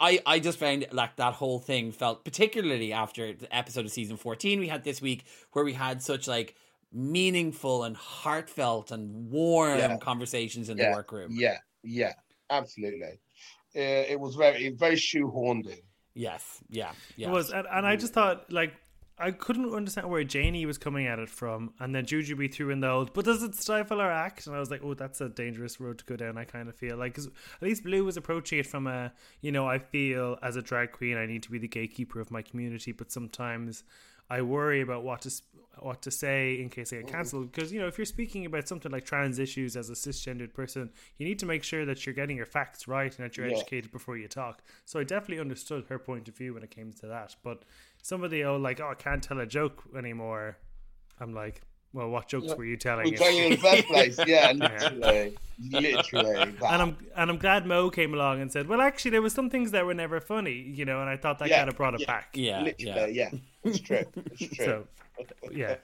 [0.00, 4.16] I, I just found like that whole thing felt particularly after the episode of season
[4.16, 6.54] fourteen we had this week where we had such like
[6.92, 9.96] meaningful and heartfelt and warm Yeah.
[9.98, 11.30] conversations in yeah, the workroom.
[11.32, 12.14] Yeah, yeah,
[12.50, 13.20] absolutely.
[13.74, 13.80] Uh,
[14.12, 15.78] it was very, very shoehorned in.
[16.14, 17.28] Yes, yeah, yeah.
[17.28, 18.72] It was, and, and I just thought like
[19.18, 22.70] I couldn't understand where Janie was coming at it from, and then Juju Jujubee threw
[22.70, 23.12] in the old.
[23.14, 24.46] But does it stifle our act?
[24.46, 26.36] And I was like, oh, that's a dangerous road to go down.
[26.38, 29.52] I kind of feel like 'cause at least Blue was approaching it from a, you
[29.52, 32.42] know, I feel as a drag queen, I need to be the gatekeeper of my
[32.42, 33.84] community, but sometimes
[34.28, 35.30] I worry about what to
[35.76, 37.14] sp- what to say in case they get mm-hmm.
[37.16, 37.52] cancelled.
[37.52, 40.90] Because you know, if you're speaking about something like trans issues as a cisgendered person,
[41.18, 43.56] you need to make sure that you're getting your facts right and that you're Yeah.
[43.56, 44.62] educated before you talk.
[44.84, 47.36] So I definitely understood her point of view when it came to that.
[47.42, 47.64] But
[48.02, 50.58] some of the oh, like, oh, I can't tell a joke anymore.
[51.18, 51.62] I'm like,
[51.92, 52.54] well, what jokes Yeah.
[52.56, 53.04] were you telling?
[53.06, 55.36] We if- tell you in the first place, yeah, literally,
[55.70, 56.34] literally.
[56.52, 56.72] That.
[56.72, 59.48] and I'm and I'm glad Mo came along and said, well, actually, there were some
[59.48, 61.94] things that were never funny, you know, and I thought that Yeah, kind of brought
[61.94, 62.06] it yeah.
[62.06, 62.28] back.
[62.34, 62.64] yeah, yeah.
[62.64, 63.30] literally, yeah.
[63.64, 64.04] It's true.
[64.38, 64.64] It's true.
[64.66, 64.86] So,
[65.50, 65.76] yeah.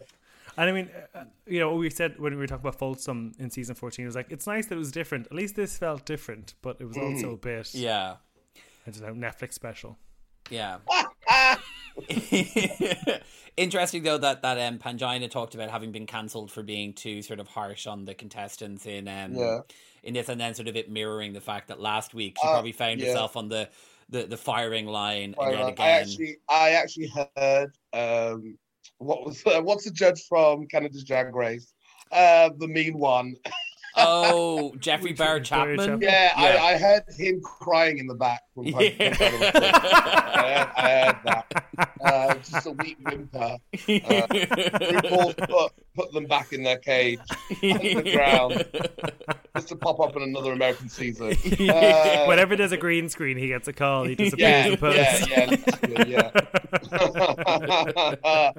[0.57, 3.51] And I mean, uh, you know, we said when we were talking about Folsom in
[3.51, 5.27] season 14, it was like, it's nice that it was different.
[5.27, 7.14] At least this felt different, but it was Mm.
[7.14, 8.16] also a bit, Yeah,
[8.87, 9.97] I don't know, Netflix special.
[10.51, 10.79] yeah.
[13.57, 17.38] Interesting though that that um, Pangina talked about having been cancelled for being too sort
[17.38, 19.61] of harsh on the contestants in um Yeah.
[20.03, 22.53] in this, and then sort of it mirroring the fact that last week she Uh,
[22.53, 23.09] probably found yeah.
[23.09, 23.68] herself on the,
[24.09, 25.75] the the firing line I, again.
[25.79, 28.57] I actually, I actually heard um,
[28.99, 31.73] what was what's the judge from Canada's Drag Race?
[32.11, 33.35] Uh, the mean one.
[33.97, 35.77] oh, Jeffrey Which Barr Chapman.
[35.79, 36.01] Chapman?
[36.03, 36.62] Yeah, Yeah.
[36.62, 38.42] I, I heard him crying in the back.
[38.55, 38.77] From Yeah.
[38.79, 38.85] I,
[40.45, 41.92] heard, I heard that.
[42.05, 43.57] Uh, just a weak whimper.
[43.75, 47.18] RuPaul put, put them back in their cage
[47.51, 48.64] on the ground.
[49.56, 51.36] Just to pop up in another American season.
[51.68, 54.04] Uh, Whenever there's a green screen, he gets a call.
[54.04, 55.28] He disappears yeah, in post.
[55.28, 55.56] yeah,
[55.88, 56.30] yeah, yeah.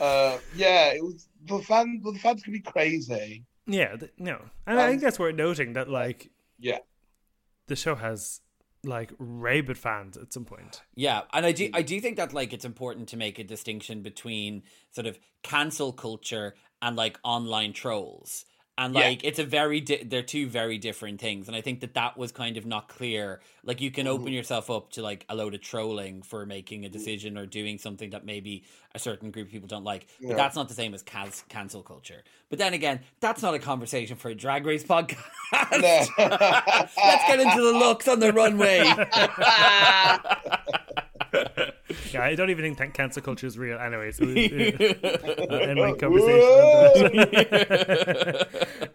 [0.00, 2.00] uh, yeah, it was the fan.
[2.04, 3.44] The fans can be crazy.
[3.66, 6.78] Yeah, th- no, and I Um, think that's worth noting that like Yeah,
[7.66, 8.40] the show has
[8.84, 10.82] like rabid fans at some point.
[10.94, 14.02] Yeah, and I do I do think that like it's important to make a distinction
[14.02, 18.44] between sort of cancel culture and like online trolls.
[18.78, 19.00] And Yeah.
[19.00, 22.18] like it's a very di- they're two very different things and I think that that
[22.18, 23.40] was kind of not clear.
[23.64, 24.14] Like you can mm-hmm.
[24.14, 26.92] open yourself up to like a load of trolling for making a mm-hmm.
[26.92, 30.06] decision or doing something that maybe a certain group of people don't like.
[30.20, 30.36] But Yeah.
[30.36, 32.22] that's not the same as cas- cancel culture.
[32.50, 35.16] But then again, that's not a conversation for a drag race podcast.
[35.52, 38.84] Let's get into the looks on the runway.
[42.16, 44.10] Yeah, I don't even think that cancel culture is real anyway.
[44.10, 47.18] So uh, end my conversation.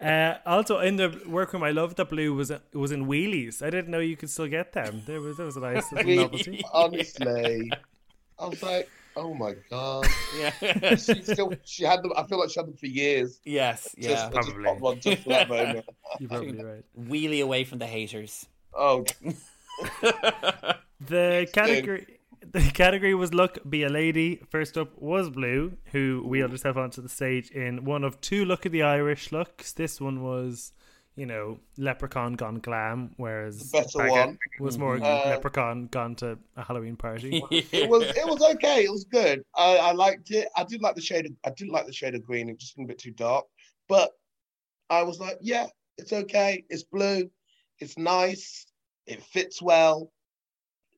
[0.00, 3.62] uh, also, in the workroom, I love that Blue was was in wheelies.
[3.62, 5.02] I didn't know you could still get them.
[5.06, 6.62] There was there was a nice little novelty.
[6.72, 7.70] honestly,
[8.40, 10.06] I was like, oh my god.
[10.36, 10.96] yeah.
[10.96, 12.12] She still, she had them.
[12.16, 13.38] I feel like she had them for years.
[13.44, 14.08] Yes, yeah.
[14.08, 14.64] Just Probably.
[14.64, 15.86] popped one just for that moment.
[16.18, 16.84] You're probably right.
[16.98, 18.46] Wheelie away from the haters.
[18.74, 19.04] Oh,
[21.08, 22.06] The category.
[22.50, 24.42] The category was look be a lady.
[24.50, 28.66] First up was Blue, who wheeled herself onto the stage in one of two look
[28.66, 29.72] of the Irish looks.
[29.72, 30.72] This one was,
[31.14, 34.38] you know, leprechaun gone glam, whereas The better Baggett one.
[34.58, 37.42] was more Uh, leprechaun gone to a Halloween party.
[37.50, 38.84] it was it was okay.
[38.84, 39.44] It was good.
[39.54, 40.48] I, I liked it.
[40.56, 41.26] I did like the shade.
[41.26, 42.48] Of, I didn't like the shade of green.
[42.48, 43.44] It was just seemed a bit too dark.
[43.88, 44.10] But
[44.90, 46.64] I was like, yeah, it's okay.
[46.68, 47.30] It's blue.
[47.78, 48.66] It's nice.
[49.06, 50.10] It fits well.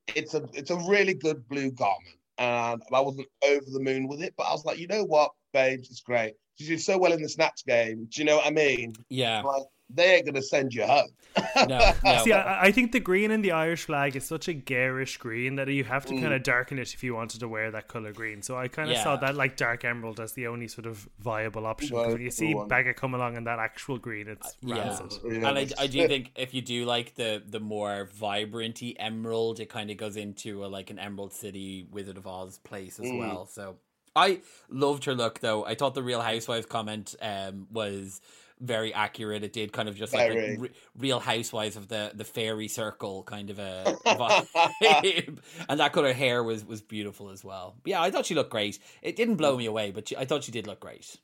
[0.09, 4.23] It's a it's a really good blue garment, and I wasn't over the moon with
[4.23, 4.35] it.
[4.37, 6.35] But I was like, you know what, babes, it's great.
[6.57, 8.07] She did so well in the snatch game.
[8.11, 8.95] Do you know what I mean?
[9.09, 9.43] Yeah.
[9.43, 11.09] Like they ain't gonna send you home.
[11.69, 12.23] No, no.
[12.25, 15.57] See, I, I think the green in the Irish flag is such a garish green
[15.57, 16.21] that you have to Mm.
[16.21, 18.43] kind of darken it if you wanted to wear that color green.
[18.43, 21.67] So I kind of saw that like dark emerald as the only sort of viable
[21.67, 21.97] option.
[21.97, 22.69] 'Cause when you see one.
[22.69, 24.75] Baggett come along in that actual green, it's Yeah.
[24.89, 25.13] rancid.
[25.25, 29.61] Yeah, and I, I do think if you do like the the more vibranty emerald,
[29.61, 33.07] it kind of goes into a, like an Emerald City Wizard of Oz place as
[33.11, 33.19] Mm.
[33.19, 33.47] well.
[33.47, 33.77] So
[34.17, 35.65] I loved her look though.
[35.65, 38.21] I thought the Real Housewives comment um was
[38.65, 39.45] very accurate.
[39.45, 40.57] It did kind of just like a Very.
[40.59, 46.13] re- Real Housewives of the the fairy circle kind of a vibe, and that color
[46.13, 47.77] hair was was beautiful as well.
[47.85, 48.79] Yeah, I thought she looked great.
[49.03, 51.17] It didn't blow me away, but she, I thought she did look great.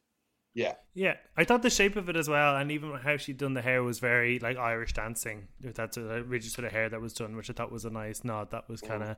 [0.54, 0.74] Yeah.
[0.94, 3.62] Yeah, I thought the shape of it as well, and even how she'd done the
[3.62, 5.48] hair was very like Irish dancing.
[5.62, 7.90] With that sort rigid sort of hair that was done, which I thought was a
[7.90, 8.50] nice nod.
[8.50, 9.16] That was kind of.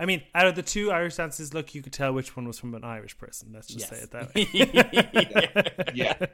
[0.00, 2.56] I mean, out of the two Irish dances, look, you could tell which one was
[2.56, 3.50] from an Irish person.
[3.52, 5.92] Let's just say it that way.
[5.94, 6.14] Yeah.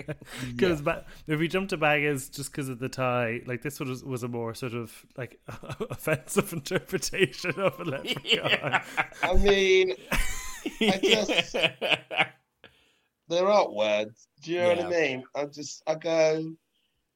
[0.55, 0.83] Because
[1.27, 4.29] if we jump to Baggins just because of the tie, like this was was a
[4.29, 5.40] more sort of like
[5.90, 8.83] offensive interpretation of a leprechaun.
[9.22, 9.94] I mean,
[10.81, 11.57] I just
[13.29, 14.29] there aren't words.
[14.42, 15.24] Do you know what I mean?
[15.35, 16.53] I just I go,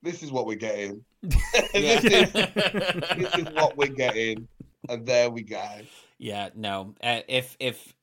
[0.03, 1.05] this is what we're getting.
[1.23, 4.49] this, is, this is what we're getting,
[4.89, 5.81] and there we go.
[6.19, 6.95] Yeah, no.
[7.01, 7.95] If if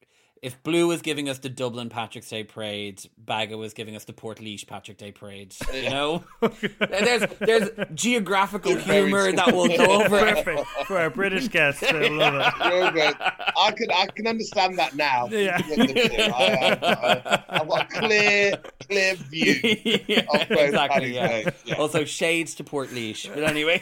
[0.41, 4.13] if Blue was giving us the Dublin Patrick's Day parade, Baga was giving us the
[4.13, 5.55] Port Patrick Day parade.
[5.73, 5.89] You Yeah.
[5.89, 6.23] know,
[6.79, 10.19] there's there's geographical humor that will go over.
[10.19, 11.81] Perfect for our British guests.
[11.83, 12.73] I love it.
[12.73, 13.15] You're good.
[13.19, 15.27] I can I can understand that now.
[15.31, 15.59] Yeah.
[15.77, 19.55] I, I, I've got a clear clear view
[20.07, 21.15] yeah, of both exactly.
[21.15, 21.49] Yeah.
[21.65, 21.75] Yeah.
[21.75, 22.91] Also, shades to Port
[23.33, 23.79] But anyway,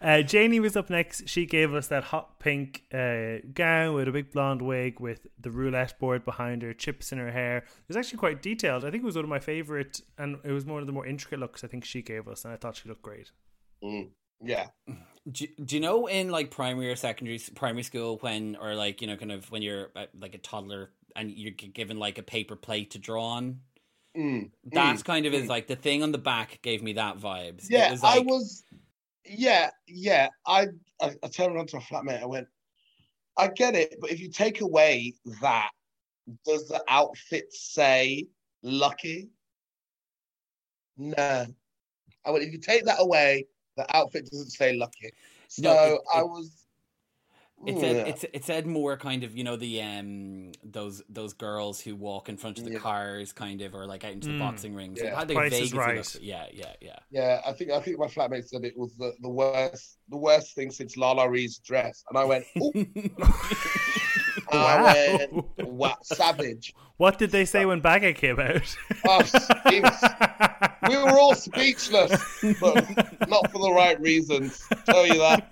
[0.00, 1.28] Uh, Janie was up next.
[1.28, 5.50] She gave us that hot pink uh, gown with a big blonde wig with the
[5.50, 7.58] roulette board behind her, chips in her hair.
[7.58, 8.84] It was actually quite detailed.
[8.84, 11.06] I think it was one of my favorite, and it was one of the more
[11.06, 13.30] intricate looks I think she gave us, and I thought she looked great.
[13.82, 14.10] Mm,
[14.42, 14.66] yeah.
[15.30, 19.06] do, do you know in like primary or secondary primary school when or like you
[19.06, 22.56] know kind of when you're uh, like a toddler and you're given like a paper
[22.56, 23.60] plate to draw on?
[24.16, 25.48] Mm, That's mm, kind of is mm.
[25.48, 27.70] like the thing on the back gave me that vibes.
[27.70, 28.64] It Yeah, was I was.
[29.26, 30.28] Yeah, yeah.
[30.46, 30.68] I,
[31.00, 32.22] I I turned around to a flatmate.
[32.22, 32.46] I went,
[33.36, 35.70] I get it, but if you take away that,
[36.44, 38.26] does the outfit say
[38.62, 39.28] lucky?
[40.96, 41.46] No.
[42.24, 45.10] I mean, if you take that away, the outfit doesn't say lucky.
[45.48, 46.63] So No, it- I was.
[47.66, 48.04] It said Yeah.
[48.12, 52.28] it's it said more kind of you know the um those those girls who walk
[52.28, 52.78] in front of the Yeah.
[52.78, 54.38] cars kind of or like out into the Mm.
[54.40, 55.00] boxing rings.
[55.02, 55.18] Yeah.
[55.18, 55.96] had the Price is Right.
[55.96, 56.98] look- Yeah, yeah, yeah.
[57.10, 60.54] Yeah, I think I think my flatmate said it was the, the worst the worst
[60.54, 62.44] thing since Lala Ri's dress, and I went,
[64.54, 64.58] Ooh.
[64.58, 65.44] And I Wow.
[65.58, 66.74] wow, savage.
[66.96, 68.76] What did they say when Baga came out?
[69.08, 70.04] Oh, was-
[70.88, 72.12] we were all speechless,
[72.60, 74.64] but not for the right reasons.
[74.86, 75.42] Tell you that.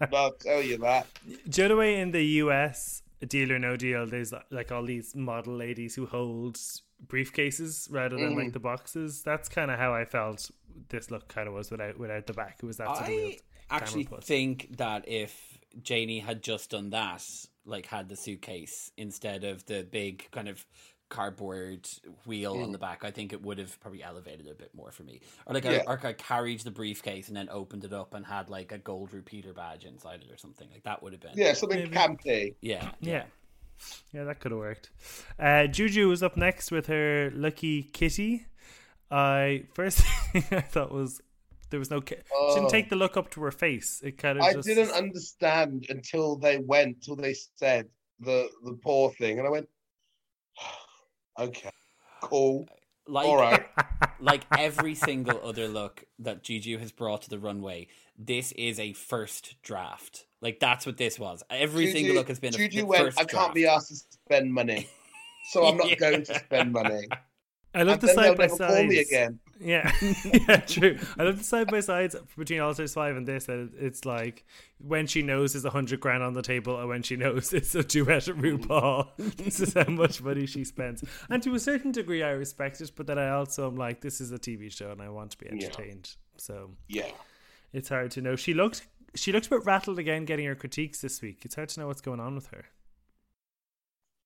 [0.10, 1.06] no, I'll tell you that.
[1.48, 5.14] Do you know way in the US, deal or no deal, there's like all these
[5.14, 6.58] model ladies who hold
[7.06, 8.44] briefcases rather than Mm.
[8.44, 9.22] like the boxes.
[9.22, 10.50] That's kind of how I felt
[10.88, 12.58] this look kind of was without without the back.
[12.62, 13.34] It was that sort I weird
[13.70, 15.47] actually think that if
[15.82, 17.24] Janey had just done that,
[17.64, 20.64] like had the suitcase instead of the big kind of
[21.10, 21.88] cardboard
[22.26, 22.64] wheel Mm.
[22.64, 25.04] on the back, I think it would have probably elevated it a bit more for
[25.04, 25.20] me.
[25.46, 25.82] Or like, Yeah.
[25.86, 28.78] I, or I carried the briefcase and then opened it up and had like a
[28.78, 30.68] gold RuPeter badge inside it or something.
[30.70, 31.32] Like that would have been.
[31.34, 31.96] Yeah, something Maybe.
[31.96, 32.54] campy.
[32.60, 32.90] Yeah.
[33.00, 33.24] Yeah.
[34.12, 34.90] Yeah, that could have worked.
[35.38, 38.44] Uh, Juju was up next with her Lucky Kitty.
[39.10, 40.00] I first
[40.32, 41.20] thing I thought was
[41.70, 42.00] there was no.
[42.00, 42.54] Ki- she Oh.
[42.54, 44.00] didn't take the look up to her face.
[44.04, 44.44] It kind of.
[44.44, 47.88] I just, didn't understand until they went, till they said
[48.20, 49.68] the the poor thing, and I went,
[51.38, 51.70] okay,
[52.22, 52.66] cool,
[53.06, 53.66] Like, all right.
[54.20, 58.92] like every single other look that Juju has brought to the runway, this is a
[58.92, 60.26] first draft.
[60.40, 61.42] Like that's what this was.
[61.50, 63.88] Every Juju- single look has been a Juju the went, first I can't be asked
[63.88, 64.88] to spend money,
[65.52, 65.94] so I'm not Yeah.
[66.00, 67.06] going to spend money.
[67.74, 69.38] I love and the then they'll side by never call me again.
[69.60, 69.92] Yeah,
[70.24, 70.98] yeah, true.
[71.18, 73.46] I love the side by sides between All Stars Five and this.
[73.46, 74.44] That it's like
[74.78, 77.74] when she knows there's a hundred grand on the table, and when she knows it's
[77.74, 79.08] a duet at RuPaul.
[79.36, 82.92] this is how much money she spends, and to a certain degree, I respect it.
[82.94, 85.38] But then I also am like, this is a TV show, and I want to
[85.38, 85.52] be Yeah.
[85.66, 86.14] entertained.
[86.36, 87.10] So Yeah.
[87.72, 88.36] it's hard to know.
[88.36, 91.44] She looked, she looked a bit rattled again, getting her critiques this week.
[91.44, 92.66] It's hard to know what's going on with her.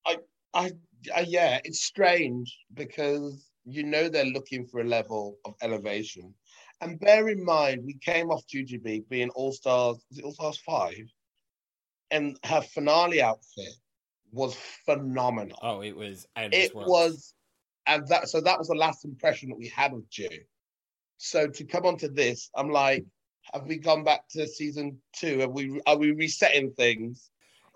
[0.05, 0.18] I,
[0.53, 6.35] I, yeah, it's strange because you know they're looking for a level of elevation.
[6.81, 10.94] And bear in mind, we came off Jujubee being All Stars, All Stars 5?
[12.11, 13.75] And her finale outfit
[14.33, 15.59] was phenomenal.
[15.62, 16.88] Oh, it was it world.
[16.88, 17.35] was,
[17.87, 20.29] and that, so that was the last impression that we had of Ju.
[21.18, 23.05] So to come onto this, I'm like,
[23.55, 25.38] have we gone back to season two?
[25.38, 27.31] Have we, are we resetting things?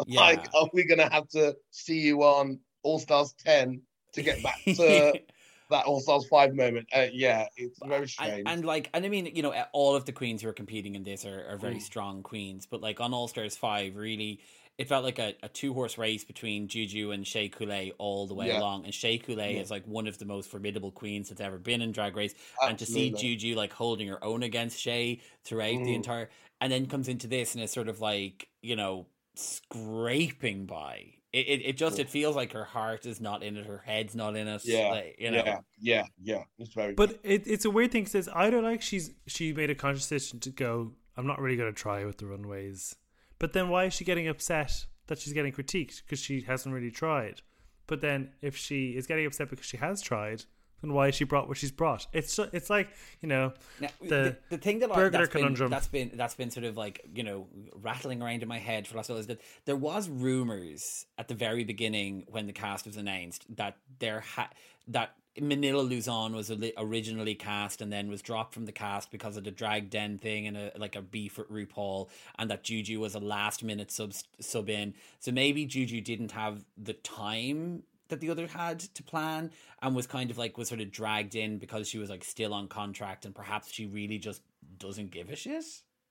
[0.07, 0.21] Yeah.
[0.21, 3.81] Like, are we going to have to see you on All Stars 10
[4.15, 5.21] to get back to
[5.71, 6.89] that All Stars 5 moment?
[6.95, 8.39] Uh, yeah, it's very strange.
[8.41, 10.95] and, and like and I mean you know all of the queens who are competing
[10.95, 11.83] in this are, are very Mm.
[11.83, 14.41] strong queens but like on All Stars 5 really
[14.79, 18.35] it felt like a, a two horse race between Juju and Shea Coulee all the
[18.35, 18.59] way Yeah.
[18.61, 19.63] along and Shea Coulee Yeah.
[19.63, 22.35] is like one of the most formidable queens that's ever been in Drag Race
[22.67, 25.97] and to see Juju like holding her own against Shea throughout the Mm.
[25.97, 31.16] entire and then comes into this and is sort of like you know scraping by
[31.37, 33.67] it, it, it just it feels like her heart is not in it.
[33.67, 34.63] Her head's not in it.
[34.65, 35.43] Yeah, like, you know.
[35.45, 36.43] Yeah, yeah, yeah.
[36.59, 39.75] It's very But it, it's a weird thing because either like she's she made a
[39.75, 42.97] conscious decision to go, I'm not really going to try with the runways.
[43.39, 46.03] But then why is she getting upset that she's getting critiqued?
[46.05, 47.43] Because she hasn't really tried?
[47.87, 50.45] But then if she is getting upset because she has tried,
[50.83, 52.07] then why she brought what she's brought?
[52.13, 52.89] It's it's like
[53.21, 56.51] you know Now, the the, the thing that burglar that's been, that's been that's been
[56.51, 57.47] sort of like you know
[57.81, 61.35] rattling around in my head for last while is that there was rumors at the
[61.35, 64.51] very beginning when the cast was announced that there ha-
[64.89, 69.45] that Manila Luzon was originally cast and then was dropped from the cast because of
[69.45, 72.09] the drag den thing and a, like a beef with RuPaul
[72.39, 76.65] and that Juju was a last minute sub sub in so maybe Juju didn't have
[76.79, 79.51] the time that the other had to plan
[79.83, 82.55] and was kind of like was sort of dragged in because she was like still
[82.55, 84.43] on contract and perhaps she really just
[84.79, 85.65] doesn't give a shit.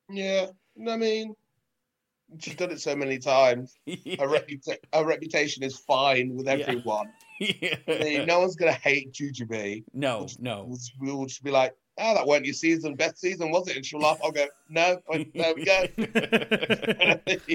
[0.09, 0.47] Yeah,
[0.87, 1.35] I mean,
[2.39, 3.75] she's done it so many times.
[3.87, 6.53] Her, reputa- her reputation is fine with Yeah.
[6.67, 7.11] everyone.
[7.41, 9.83] I mean, no one's gonna hate Jujubee.
[9.93, 10.65] no, no.
[10.99, 12.95] We'll, we'll just be like, "Oh, that weren't your season.
[12.95, 14.19] Best season was it?" And she'll laugh.
[14.23, 15.01] I'll go, "No,
[15.33, 15.85] there we go."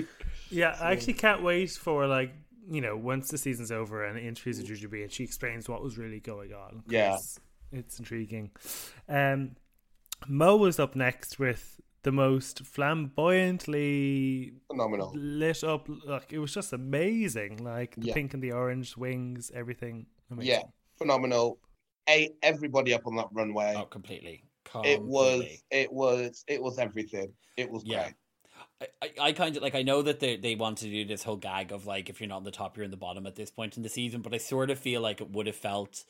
[0.52, 2.32] Yeah, I actually can't wait for like
[2.70, 5.98] you know once the season's over and interviews with Jujubee and she explains what was
[5.98, 6.82] really going on.
[6.88, 7.16] Yeah.
[7.72, 8.50] it's intriguing.
[9.08, 9.56] Um,
[10.28, 15.12] Mo was up next with the most flamboyantly Phenomenal.
[15.14, 15.88] lit up.
[16.04, 17.62] Like it was just amazing.
[17.62, 18.14] Like the Yeah.
[18.14, 20.06] pink and the orange wings, everything.
[20.30, 20.50] Amazing.
[20.50, 20.62] Yeah,
[20.96, 21.58] phenomenal.
[22.08, 23.74] Ate everybody up on that runway.
[23.76, 24.44] Oh, completely.
[24.84, 25.60] it was, Completely.
[25.70, 27.32] it was, it was everything.
[27.56, 28.02] It was Yeah.
[28.04, 28.14] great.
[29.02, 31.36] I, I kind of like I know that they they want to do this whole
[31.36, 33.50] gag of like if you're not on the top you're in the bottom at this
[33.50, 36.04] point in the season, but I sort of feel like it would have felt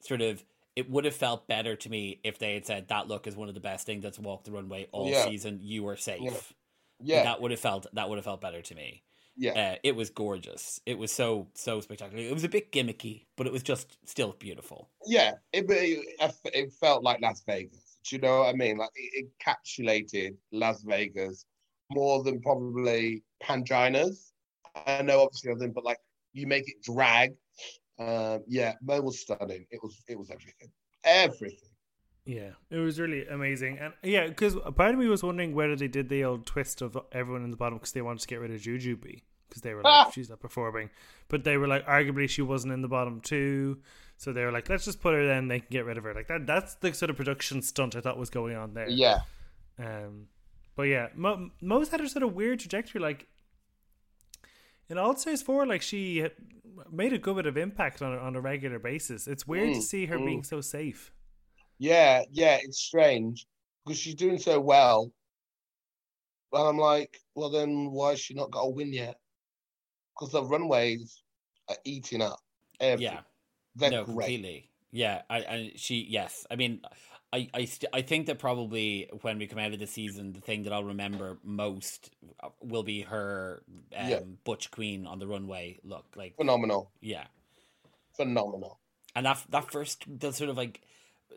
[0.00, 0.44] sort of
[0.76, 3.48] it would have felt better to me if they had said that look is one
[3.48, 5.24] of the best things that's walked the runway all Yeah.
[5.26, 5.58] season.
[5.62, 6.52] You are safe.
[7.00, 7.16] Yeah.
[7.16, 9.02] Like, that would have felt that would have felt better to me.
[9.36, 10.80] yeah, Uh, it was gorgeous.
[10.86, 12.22] It was so so spectacular.
[12.22, 14.90] It was a bit gimmicky, but it was just still beautiful.
[15.06, 15.32] yeah.
[15.52, 16.04] It, it
[16.54, 17.98] it felt like Las Vegas.
[18.04, 18.78] Do you know what I mean?
[18.78, 21.44] Like it encapsulated Las Vegas
[21.94, 24.32] more than probably Pangina's.
[24.86, 25.98] I know obviously other than, but like
[26.32, 27.34] you make it drag.
[27.98, 29.66] Um, yeah, Mo was stunning.
[29.70, 30.70] It was it was everything,
[31.04, 31.68] everything.
[32.24, 35.88] Yeah, it was really amazing, and yeah, because part of me was wondering whether they
[35.88, 38.52] did the old twist of everyone in the bottom because they wanted to get rid
[38.52, 40.10] of Jujubee because they were like Ah!
[40.14, 40.88] she's not performing,
[41.28, 43.80] but they were like arguably she wasn't in the bottom too,
[44.16, 46.14] so they were like let's just put her then they can get rid of her
[46.14, 46.46] like that.
[46.46, 48.88] That's the sort of production stunt I thought was going on there.
[48.88, 49.20] Yeah,
[49.78, 50.28] Um,
[50.76, 53.00] but yeah, Mo, Mo's had a sort of weird trajectory.
[53.00, 53.28] Like
[54.88, 56.32] in All Stars four, like she had
[56.90, 59.26] made a good bit of impact on a, on a regular basis.
[59.26, 60.24] It's weird to Mm, see her mm.
[60.24, 61.12] being so safe.
[61.78, 62.58] yeah, yeah.
[62.62, 63.46] It's strange
[63.84, 65.12] because she's doing so well.
[66.52, 69.18] But I'm like, well, then why has she not got a win yet?
[70.14, 71.22] Because the runways
[71.68, 72.40] are eating up.
[72.80, 73.02] Everything.
[73.02, 73.20] Yeah.
[73.76, 74.36] They're no, great.
[74.36, 74.70] completely.
[74.92, 76.46] Yeah, I, I she yes.
[76.50, 76.82] I mean,
[77.32, 80.40] I I st- I think that probably when we come out of the season, the
[80.40, 82.10] thing that I'll remember most
[82.42, 83.62] uh, will be her
[83.96, 84.20] um, Yeah.
[84.44, 86.04] butch queen on the runway look.
[86.14, 86.90] Like Phenomenal.
[87.00, 87.24] yeah,
[88.16, 88.78] Phenomenal.
[89.16, 90.82] and that that first the sort of like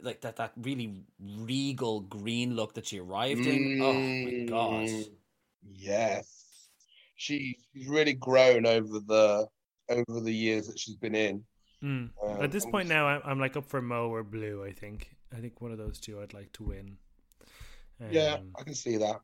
[0.01, 3.79] like that that really regal green look that she arrived in.
[3.81, 4.87] Oh my god.
[4.89, 5.09] Mm,
[5.73, 6.41] Yes.
[7.15, 9.47] She, she's really grown over the
[9.89, 11.43] over the years that she's been in.
[11.81, 12.09] Mm.
[12.21, 14.63] Um, At this point now, I'm, I'm like up for Mo or Blu.
[14.65, 15.14] I think.
[15.33, 16.97] I think one of those two I'd like to win.
[18.11, 19.21] Yeah, Um, I can see that.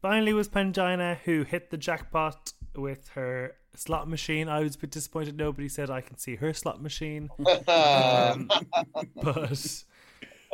[0.00, 4.48] Finally, was Pangina who hit the jackpot with her slot machine.
[4.48, 5.36] I was a bit disappointed.
[5.36, 7.28] Nobody said I can see her slot machine.
[7.68, 8.48] Um,
[9.22, 9.84] but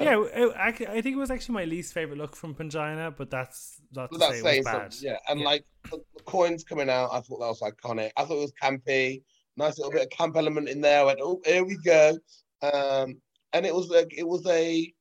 [0.01, 0.17] yeah,
[0.57, 4.13] I, I think it was actually my least favorite look from Pangina, but that's not
[4.13, 4.93] to But say that's it was bad.
[4.93, 5.09] something.
[5.11, 5.47] Yeah, and Yeah.
[5.47, 8.11] like the, the coins coming out, I thought that was iconic.
[8.17, 9.23] I thought it was campy.
[9.57, 11.01] Nice little bit of camp element in there.
[11.01, 12.17] I went, oh, here we go.
[12.63, 13.17] Um,
[13.53, 14.93] and it was a it was a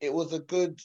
[0.00, 0.80] it was a good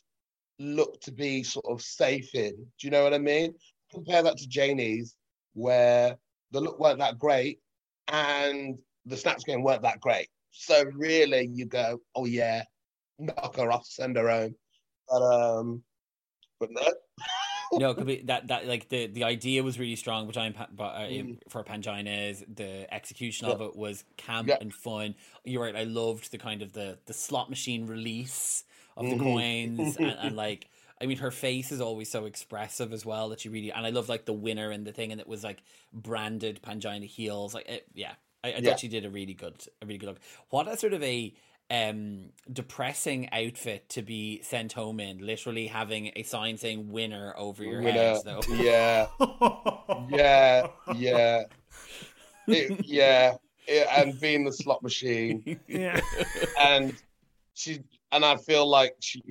[0.60, 2.52] look to be sort of safe in.
[2.52, 3.54] Do you know what I mean?
[3.92, 5.16] Compare that to Janey's,
[5.54, 6.18] where
[6.52, 7.60] the look weren't that great
[8.08, 10.28] and the Snatch Game weren't that great.
[10.52, 12.64] So really, you go, oh yeah,
[13.18, 14.56] knock her off, send her home.
[15.08, 15.84] But um,
[16.60, 16.82] but no.
[17.76, 21.08] no, it could be that that like the the idea was really strong but, uh,
[21.10, 21.40] Mm.
[21.50, 24.60] for Pangina is the execution of it was camp Yeah.
[24.60, 25.16] and fun.
[25.44, 25.76] You're right.
[25.76, 28.64] I loved the kind of the the slot machine release
[28.98, 29.16] of the Mhm.
[29.16, 30.70] coins and, and like.
[31.02, 33.90] I mean, her face is always so expressive as well that she really and I
[33.90, 35.64] love like the winner and the thing and it was like
[35.94, 37.54] branded Pangina heels.
[37.54, 38.62] Like, it, yeah, I, I Yeah.
[38.62, 40.20] thought she did a really good, a really good look.
[40.50, 41.34] What a sort of a
[41.72, 47.64] um depressing outfit to be sent home in literally having a sign saying winner over
[47.64, 47.92] your Winner.
[48.16, 49.08] head though Yeah,
[50.10, 51.44] yeah, yeah,
[52.48, 53.36] It- yeah,
[53.68, 56.00] It- and being the slot machine, yeah.
[56.60, 56.96] and
[57.54, 57.80] she,
[58.12, 59.22] and I feel like she,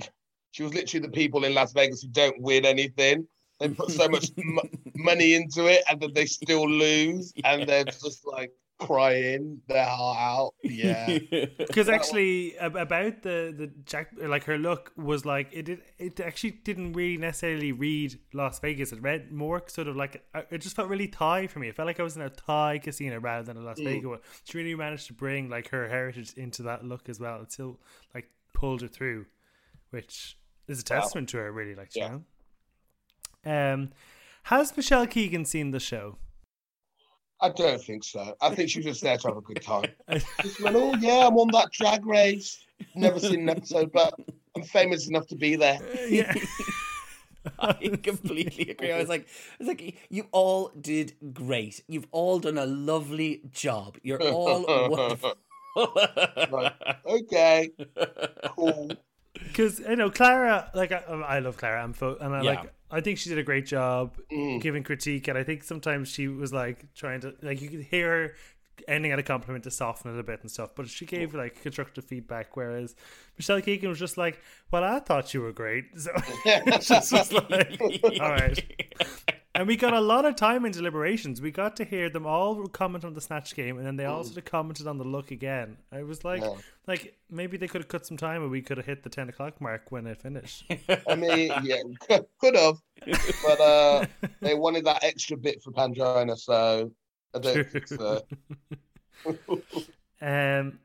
[0.52, 3.26] she was literally the people in Las Vegas who don't win anything.
[3.58, 4.60] They put so much m-
[4.94, 10.18] money into it, and then they still lose, and they're just like crying their heart
[10.18, 10.54] out.
[10.62, 11.18] Yeah,
[11.58, 15.82] Because actually, ab- about the the Jack, like her look was like it did.
[15.98, 18.92] It actually didn't really necessarily read Las Vegas.
[18.92, 21.68] It read more sort of like uh, it just felt really Thai for me.
[21.68, 24.20] It felt like I was in a Thai casino rather than a Las Vegas one.
[24.44, 27.42] She really managed to bring like her heritage into that look as well.
[27.42, 27.78] It still
[28.14, 29.26] like pulled her through,
[29.90, 30.36] which
[30.68, 31.00] is a Wow.
[31.00, 31.50] testament to her.
[31.52, 32.08] Really, like you Yeah.
[32.08, 33.74] know.
[33.74, 33.90] Um,
[34.44, 36.16] has Michelle Keegan seen the show?
[37.40, 38.34] I don't think so.
[38.40, 39.90] I think she was just there to have a good time.
[40.42, 42.64] Just went, oh yeah, I'm on that drag race.
[42.94, 44.14] Never seen an episode, but
[44.56, 45.78] I'm famous enough to be there.
[45.80, 46.34] Uh, yeah.
[47.58, 48.92] I completely agree.
[48.92, 51.82] I was like, I was like, you all did great.
[51.86, 53.98] You've all done a lovely job.
[54.02, 55.34] You're all wonderful.
[55.76, 56.72] Right.
[57.06, 57.70] Okay,
[58.56, 58.90] cool.
[59.48, 62.50] Because you know Clara, like I, I love Clara, I'm fo- and I Yeah.
[62.50, 64.60] like I think she did a great job Mm.
[64.60, 68.10] giving critique, and I think sometimes she was like trying to like you could hear
[68.10, 68.34] her
[68.86, 71.60] ending at a compliment to soften it a bit and stuff, but she gave like
[71.62, 72.94] constructive feedback, whereas
[73.36, 74.40] Michelle Keegan was just like,
[74.70, 76.12] "Well, I thought you were great," so
[76.80, 77.78] just was like,
[78.20, 78.62] "All right."
[79.54, 81.40] and we got a lot of time in deliberations.
[81.40, 84.22] We got to hear them all comment on the snatch game, and then they all
[84.24, 85.78] sort of commented on the look again.
[85.90, 86.54] I was like, Yeah.
[86.86, 89.28] like maybe they could have cut some time, and we could have hit the ten
[89.28, 90.64] o'clock mark when it finished.
[91.08, 91.82] I mean, yeah,
[92.38, 92.76] could have,
[93.06, 94.06] but uh,
[94.40, 96.92] they wanted that extra bit for Pangina, so
[97.34, 98.22] I don't think so.
[100.20, 100.80] Um,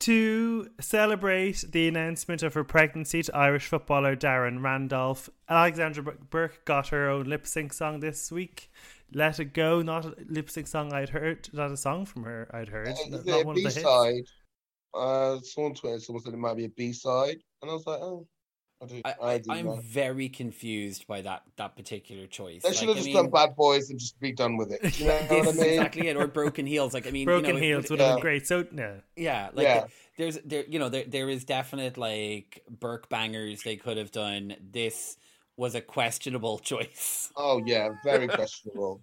[0.00, 6.64] to celebrate the announcement of her pregnancy to Irish footballer Darren Randolph, Alexandra Bur- Burke
[6.64, 8.70] got her own lip sync song this week.
[9.12, 12.50] Let It Go, not a lip sync song I'd heard, not a song from her
[12.52, 14.32] I'd heard, Is not one of the hits.
[14.94, 17.86] Uh, someone on Twitter, someone said it might be a B side, and I was
[17.86, 18.26] like, oh,
[18.82, 19.02] I do.
[19.04, 19.76] I, I, I, do I'm know.
[19.76, 22.62] very confused by that that particular choice.
[22.62, 24.70] They Like, should have I just mean, done Bad Boys and just be done with
[24.72, 24.84] it.
[25.00, 25.64] You know what I mean?
[25.64, 26.92] exactly it, or broken heels.
[26.94, 28.46] Like I mean, Broken you know, Heels it- would have been great.
[28.46, 29.00] So, no.
[29.16, 29.86] Yeah, like Yeah.
[30.16, 34.56] there's there you know there there is definite like Burke bangers they could have done.
[34.60, 35.16] This
[35.56, 37.32] was a questionable choice.
[37.36, 39.02] Oh yeah, very questionable.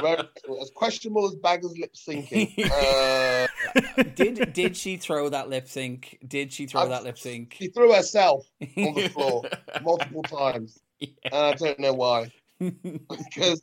[0.00, 0.18] Very,
[0.60, 2.52] as questionable as Baga's lip syncing.
[2.70, 3.46] Uh,
[4.14, 6.18] did did she throw that lip sync?
[6.26, 7.56] Did she throw I've- that lip sync?
[7.58, 8.46] she threw herself
[8.76, 9.42] on the floor
[9.82, 11.08] multiple times, Yeah.
[11.24, 12.30] and I don't know why.
[12.60, 13.62] Because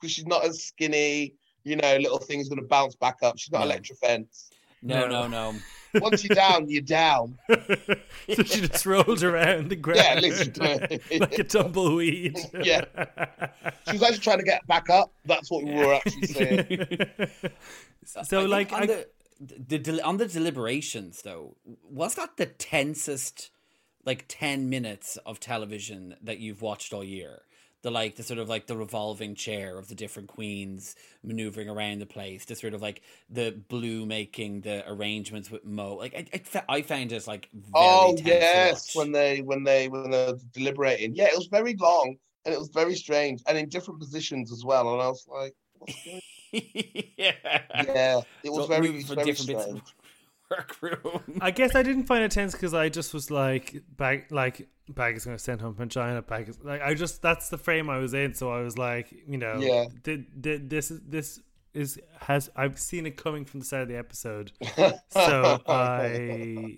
[0.00, 1.34] because she's not as skinny.
[1.64, 3.38] You know, little things going to bounce back up.
[3.38, 3.64] She's not No.
[3.66, 4.50] electro fence.
[4.82, 5.28] No, No.
[5.28, 5.58] no, no.
[5.94, 7.38] Once you're down, you're down.
[7.48, 11.00] so she just rolls around the ground Yeah, literally.
[11.18, 12.38] like a tumbleweed.
[12.62, 12.84] Yeah.
[13.86, 15.12] She was actually trying to get back up.
[15.24, 16.88] That's what we were actually saying.
[18.24, 19.06] so, I like, on I, the,
[19.40, 21.56] the del- on the deliberations though,
[21.88, 23.50] was that the tensest
[24.04, 27.42] like ten minutes of television that you've watched all year?
[27.82, 31.98] The like the sort of like the revolving chair of the different queens maneuvering around
[32.00, 35.94] the place, the sort of like the Blu making the arrangements with Mo.
[35.96, 36.26] Like I,
[36.68, 40.38] I, I found it like very Oh yes, when they when they when they were
[40.52, 41.14] deliberating.
[41.14, 44.64] Yeah, it was very long and it was very strange and in different positions as
[44.64, 44.92] well.
[44.92, 46.20] And I was like, what's going
[46.52, 47.32] yeah,
[47.74, 49.74] Yeah, it was So very moving from very different bits strange.
[49.74, 49.94] of
[50.50, 51.22] workroom.
[51.40, 55.16] I guess I didn't find it tense because I just was like, back like, bag
[55.16, 56.26] is going to send home Pangina.
[56.26, 58.34] Bag is like, I just that's the frame I was in.
[58.34, 59.86] So I was like, you know, Yeah.
[60.02, 61.40] did, did this is this
[61.74, 64.52] is has I've seen it coming from the start of the episode.
[65.10, 66.76] So I,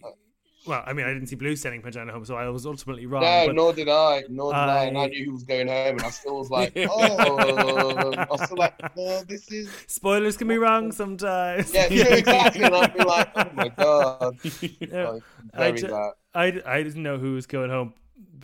[0.67, 3.23] well, I mean, I didn't see Blu sending Pangina home, so I was ultimately wrong.
[3.23, 4.23] No, but nor did I.
[4.31, 4.85] Nor did I.
[4.85, 6.89] And I I- knew he was going home, and I still was like, oh,
[7.37, 9.69] I was still like, no, this is.
[9.89, 11.73] spoilers can be wrong sometimes.
[11.75, 12.63] Yeah, true, exactly.
[12.65, 14.39] And I'd be like, oh my god,
[14.81, 15.09] Yeah.
[15.11, 15.23] like,
[15.55, 16.13] I ju-.
[16.35, 17.93] I, I didn't know who was going home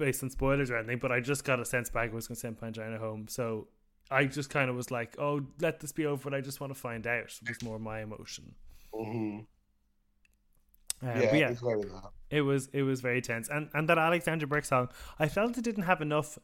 [0.00, 2.36] based on spoilers or anything, but I just got a sense back Bag was going
[2.36, 3.28] to send Pangina home.
[3.28, 3.68] So
[4.10, 6.74] I just kind of was like, oh, let this be over, but I just want
[6.74, 7.32] to find out.
[7.48, 8.54] was more my emotion.
[8.92, 9.40] hmm
[11.02, 12.10] Um, Yeah, yeah, it's very that.
[12.30, 14.88] it was it was very tense, and and that Alexandra Burke song,
[15.18, 16.38] I felt it didn't have enough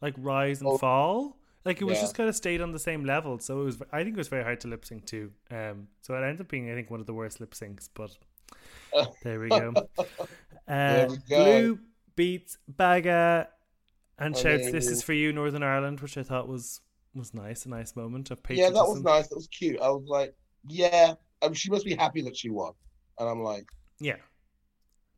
[0.00, 0.78] like rise and Oh.
[0.78, 1.38] fall.
[1.64, 2.02] Like it was Yeah.
[2.02, 3.82] just kind of stayed on the same level, so it was.
[3.92, 5.32] I think it was very hard to lip sync to.
[5.50, 7.88] Um, so it ended up being, I think, one of the worst lip syncs.
[7.94, 8.16] But
[9.22, 9.78] there we go.
[10.68, 11.44] Uh, There we go.
[11.44, 11.78] Blu
[12.16, 13.48] beats Baga
[14.18, 16.80] and I shouts, "This is for you, Northern Ireland," which I thought was
[17.14, 19.28] was nice, a nice moment of Yeah, that was nice.
[19.28, 19.80] That was cute.
[19.80, 20.34] I was like,
[20.68, 22.72] yeah, I mean, she must be happy that she won.
[23.18, 23.66] And I'm like,
[23.98, 24.16] Yeah.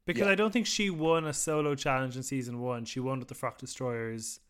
[0.07, 0.33] Because Yeah.
[0.33, 2.85] I don't think she won a solo challenge in season one.
[2.85, 4.41] She won with the Frock Destroyers.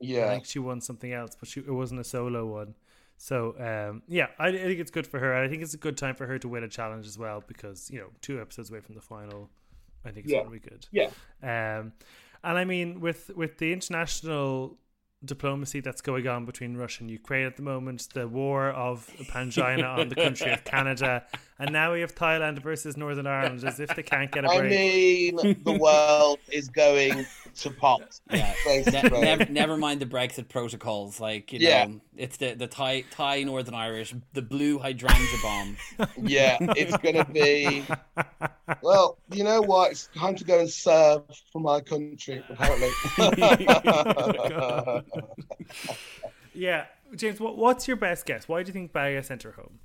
[0.00, 2.74] Yeah, I think she won something else, but she, it wasn't a solo one.
[3.16, 5.32] So um, yeah, I, I think it's good for her.
[5.32, 7.88] I think it's a good time for her to win a challenge as well because
[7.90, 9.48] you know two episodes away from the final,
[10.04, 10.40] I think it's Yeah.
[10.44, 10.86] going to be good.
[10.90, 11.10] yeah.
[11.42, 11.92] Um,
[12.44, 14.76] and I mean, with with the international
[15.24, 19.98] diplomacy that's going on between Russia and Ukraine at the moment, the war of Pangina
[19.98, 21.24] on the country of Canada,
[21.58, 24.58] and now we have Thailand versus Northern Ireland, as if they can't get a I
[24.58, 24.72] break.
[24.72, 27.24] I mean, the world is going
[27.56, 28.02] to pop.
[28.30, 28.52] Yeah.
[28.66, 31.20] Ne- never, never mind the Brexit protocols.
[31.20, 35.76] Like you know, it's the the Thai Thai Northern Irish, the Blu Hydrangea bomb.
[36.22, 37.84] Yeah, it's going to be.
[38.82, 39.92] Well, you know what?
[39.92, 42.90] It's time to go and serve for my country, apparently.
[45.11, 45.11] Oh
[46.54, 48.48] yeah, James, what, what's your best guess?
[48.48, 49.78] Why do you think Baga sent her home?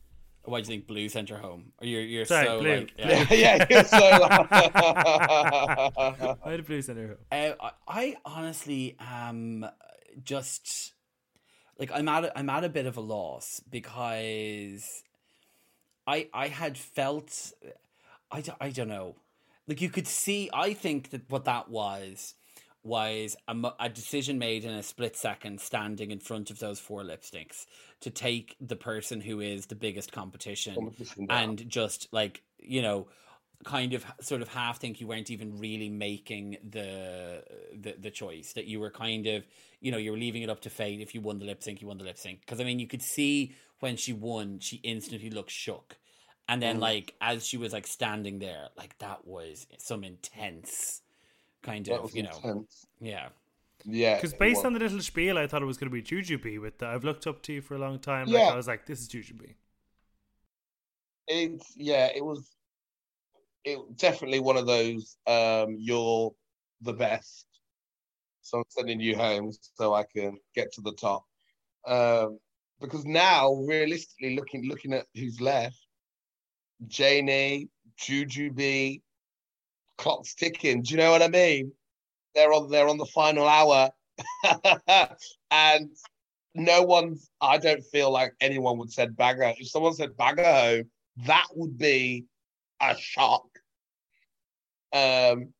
[0.48, 1.74] Why do you think Blu sent her home?
[1.82, 2.78] Or you're you're Sorry, so Blu.
[2.80, 3.26] like yeah.
[3.32, 3.84] yeah, yeah.
[3.84, 3.98] So,
[6.42, 7.18] Why did Blu send her home?
[7.30, 9.66] Uh, I, I honestly am
[10.24, 10.94] just
[11.78, 15.04] like I'm at a, I'm at a bit of a loss because
[16.06, 17.52] I I had felt
[18.32, 19.18] I I don't know
[19.68, 22.36] like you could see I think that what that was
[22.88, 27.04] was a, a decision made in a split second standing in front of those four
[27.04, 27.66] lipsticks
[28.00, 33.08] to take the person who is the biggest competition Competition and just like you know
[33.66, 38.54] kind of sort of half think you weren't even really making the the the choice
[38.54, 39.46] that you were kind of
[39.82, 41.02] you know you were leaving it up to fate.
[41.02, 42.42] If you won the lip sync you won the lip sync.
[42.42, 45.98] Because I mean you could see when she won she instantly looked shook.
[46.48, 46.82] And then Mm.
[46.82, 51.02] like as she was like standing there like that was some intense
[51.68, 52.66] kind That of was you know
[53.00, 53.30] yeah
[53.86, 54.16] Yeah.
[54.16, 54.66] Because based was.
[54.66, 56.60] on the little spiel, I thought it was going to be Jujubee.
[56.60, 58.28] With the, I've looked up to you for a long time.
[58.28, 58.40] Yeah.
[58.46, 59.56] Like, I was like, this is Jujubee.
[61.28, 62.56] it's yeah, it was
[63.64, 66.34] it definitely one of those um you're
[66.82, 67.46] the best.
[68.42, 71.26] So I'm sending you home so I can get to the top.
[71.86, 72.40] Um
[72.80, 75.78] because now realistically looking looking at who's left,
[76.88, 79.02] Janey, Jujubee,
[79.98, 80.82] clock's ticking.
[80.84, 81.72] Do you know what I mean?
[82.36, 83.92] They're on they're on the final hour.
[85.52, 85.92] and
[86.56, 89.56] no one's I don't feel like anyone would said Baga.
[89.58, 90.92] If someone said Baga home,
[91.26, 92.26] that would be
[92.82, 93.48] a shock.
[94.94, 95.54] Um,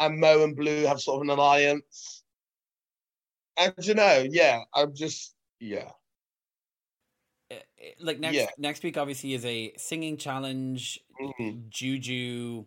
[0.00, 2.24] and Mo and Blu have sort of an alliance.
[3.56, 5.92] And you know, yeah, I'm just yeah.
[7.50, 7.58] Uh, uh,
[8.00, 8.46] like next Yeah.
[8.58, 11.68] next week obviously is a singing challenge Mhm.
[11.68, 12.66] Juju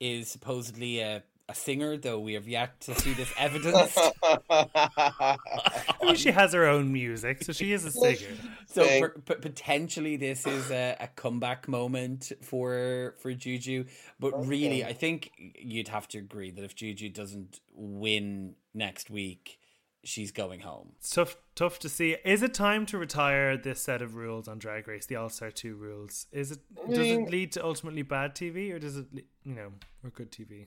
[0.00, 3.96] is supposedly a, a singer, though we have yet to see this evidence.
[4.50, 5.36] I
[6.02, 8.34] mean, she has her own music, so she is a singer.
[8.66, 9.02] so Thing.
[9.02, 13.84] per, per- potentially this is a, a comeback moment for for Juju.
[14.18, 19.60] But really, I think you'd have to agree that if Juju doesn't win next week,
[20.04, 20.92] she's going home.
[20.98, 22.16] It's tough, tough to see.
[22.24, 25.50] Is it time to retire this set of rules on Drag Race, the All Star
[25.50, 26.26] Two rules?
[26.32, 26.58] Is it?
[26.88, 27.30] Does mean- it mm.
[27.30, 29.72] lead to ultimately bad TV, or does it, le- you know,
[30.04, 30.66] or good TV?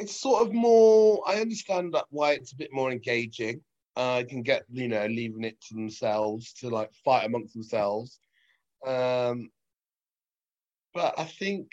[0.00, 3.60] it's sort of more I understand that why it's a bit more engaging.
[3.96, 8.18] Uh, I can get, you know, leaving it to themselves to like fight amongst themselves.
[8.86, 9.50] Um,
[10.94, 11.68] but I think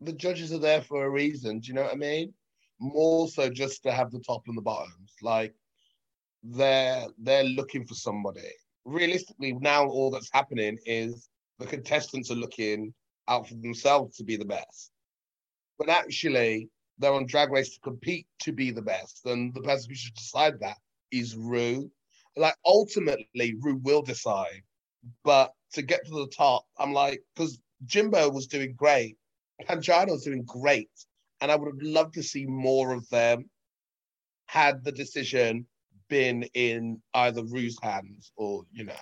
[0.00, 1.60] the judges are there for a reason.
[1.60, 2.32] Do you know what I mean?
[2.80, 5.12] More so just to have the top and the bottoms.
[5.20, 5.54] Like
[6.42, 8.52] they're they're looking for somebody.
[8.86, 12.94] Realistically, now all that's happening is the contestants are looking
[13.28, 14.92] out for themselves to be the best.
[15.78, 16.68] But actually,
[16.98, 19.24] they're on drag race to compete to be the best.
[19.26, 20.78] And the person who should decide that
[21.10, 21.90] is Ru.
[22.36, 24.62] Like ultimately, Ru will decide.
[25.24, 29.16] But to get to the top, I'm like, because Jimbo was doing great,
[29.62, 30.90] Pangina was doing great,
[31.40, 33.48] and I would have loved to see more of them
[34.46, 35.66] had the decision
[36.08, 38.94] been in either Ru's hands or you know.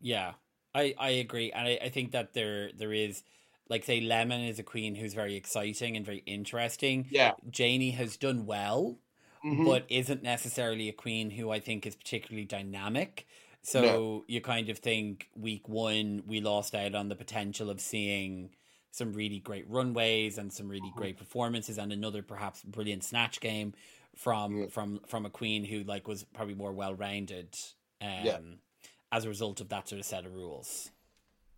[0.00, 0.32] Yeah,
[0.74, 3.22] I, I agree, and I, I think that there there is
[3.68, 7.06] like say Lemon is a queen who's very exciting and very interesting.
[7.10, 7.32] Yeah.
[7.50, 8.98] Janey has done well,
[9.44, 9.64] Mhm.
[9.64, 13.26] but isn't necessarily a queen who I think is particularly dynamic.
[13.62, 14.24] So No.
[14.28, 18.50] you kind of think week one we lost out on the potential of seeing
[18.90, 23.72] some really great runways and some really great performances and another perhaps brilliant snatch game
[24.14, 24.66] from Yeah.
[24.66, 27.56] from from a queen who like was probably more well rounded
[28.02, 28.40] um Yeah.
[29.10, 30.90] as a result of that sort of set of rules.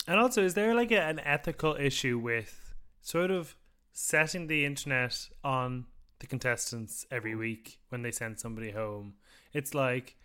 [0.07, 3.57] And also, is there like a, an ethical issue with sort of
[3.92, 5.86] setting the internet on
[6.18, 7.38] the contestants every mm.
[7.38, 9.14] week when they send somebody home?
[9.52, 10.16] It's like,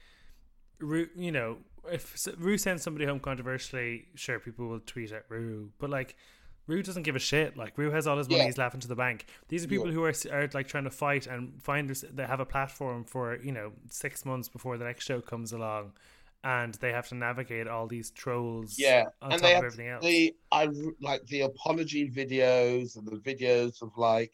[0.79, 1.57] Ru- you know,
[1.91, 6.15] if Ru sends somebody home controversially, sure, people will tweet at Ru, but like.
[6.67, 7.57] Ru doesn't give a shit.
[7.57, 8.45] Like Ru has all his money, Yeah.
[8.45, 9.25] he's laughing to the bank.
[9.47, 9.93] These are people Yeah.
[9.93, 13.39] who are, are like trying to fight and find this- they have a platform for
[13.41, 15.93] you know six months before the next show comes along,
[16.43, 18.75] and they have to navigate all these trolls.
[18.77, 20.03] Yeah, and they of have everything else.
[20.03, 20.69] the I
[21.01, 24.31] like the apology videos and the videos of like,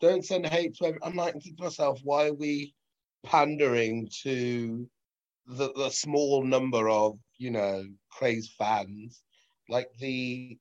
[0.00, 0.86] don't send hate to.
[0.86, 1.00] Every-.
[1.02, 2.74] I'm like thinking to myself, why are we
[3.24, 4.88] pandering to
[5.46, 9.22] the the small number of you know crazed fans?
[9.68, 10.58] Like the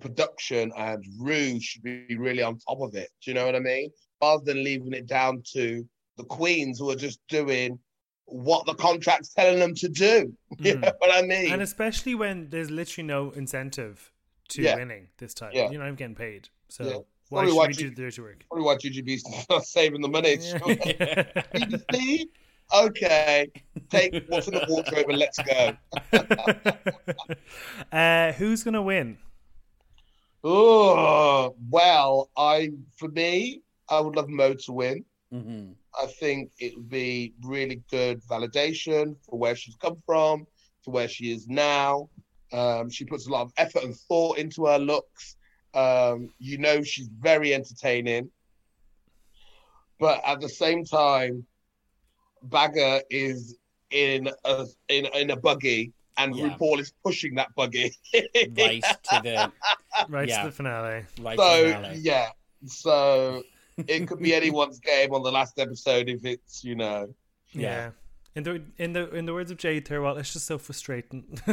[0.00, 3.10] production and Ru should be really on top of it.
[3.22, 3.90] Do you know what I mean?
[4.22, 5.86] Rather than leaving it down to
[6.16, 7.78] the queens who are just doing
[8.30, 10.32] what the contract's telling them to do.
[10.58, 10.80] You Mm.
[10.80, 11.52] know what I mean?
[11.52, 14.10] and especially when there's literally no incentive
[14.50, 14.76] to Yeah.
[14.76, 15.52] winning this time.
[15.54, 15.70] Yeah.
[15.70, 16.48] You're not even getting paid.
[16.68, 16.90] So Yeah.
[16.94, 18.44] why Probably should why we you- do the dirty work?
[18.48, 20.36] Probably why GGB's not saving the money.
[20.40, 20.58] Yeah.
[21.54, 22.28] BBC?
[22.74, 23.50] Okay,
[23.88, 25.74] take what's in the wardrobe and let's go.
[27.92, 29.16] uh, who's gonna win?
[30.44, 35.04] Oh, well, I for me, I would love Mo to win.
[35.32, 35.70] hmm
[36.00, 40.46] I think it would be really good validation for where she's come from
[40.84, 42.08] to where she is now.
[42.52, 45.36] Um, she puts a lot of effort and thought into her looks.
[45.74, 48.30] Um, you know, she's very entertaining.
[49.98, 51.44] But at the same time,
[52.42, 53.56] Baga is
[53.90, 56.50] in a in, in a buggy, and Yeah.
[56.50, 57.92] RuPaul is pushing that buggy.
[58.14, 59.52] Right to the
[60.08, 60.42] right Yeah.
[60.42, 61.04] to the finale.
[61.20, 61.98] Right So finale.
[62.00, 62.28] yeah,
[62.66, 63.42] so
[63.86, 67.14] it could be anyone's game on the last episode if it's you know.
[67.52, 67.60] Yeah.
[67.60, 67.90] Yeah.
[68.34, 71.24] In the in the in the words of Jade Thirlwell, it's just so frustrating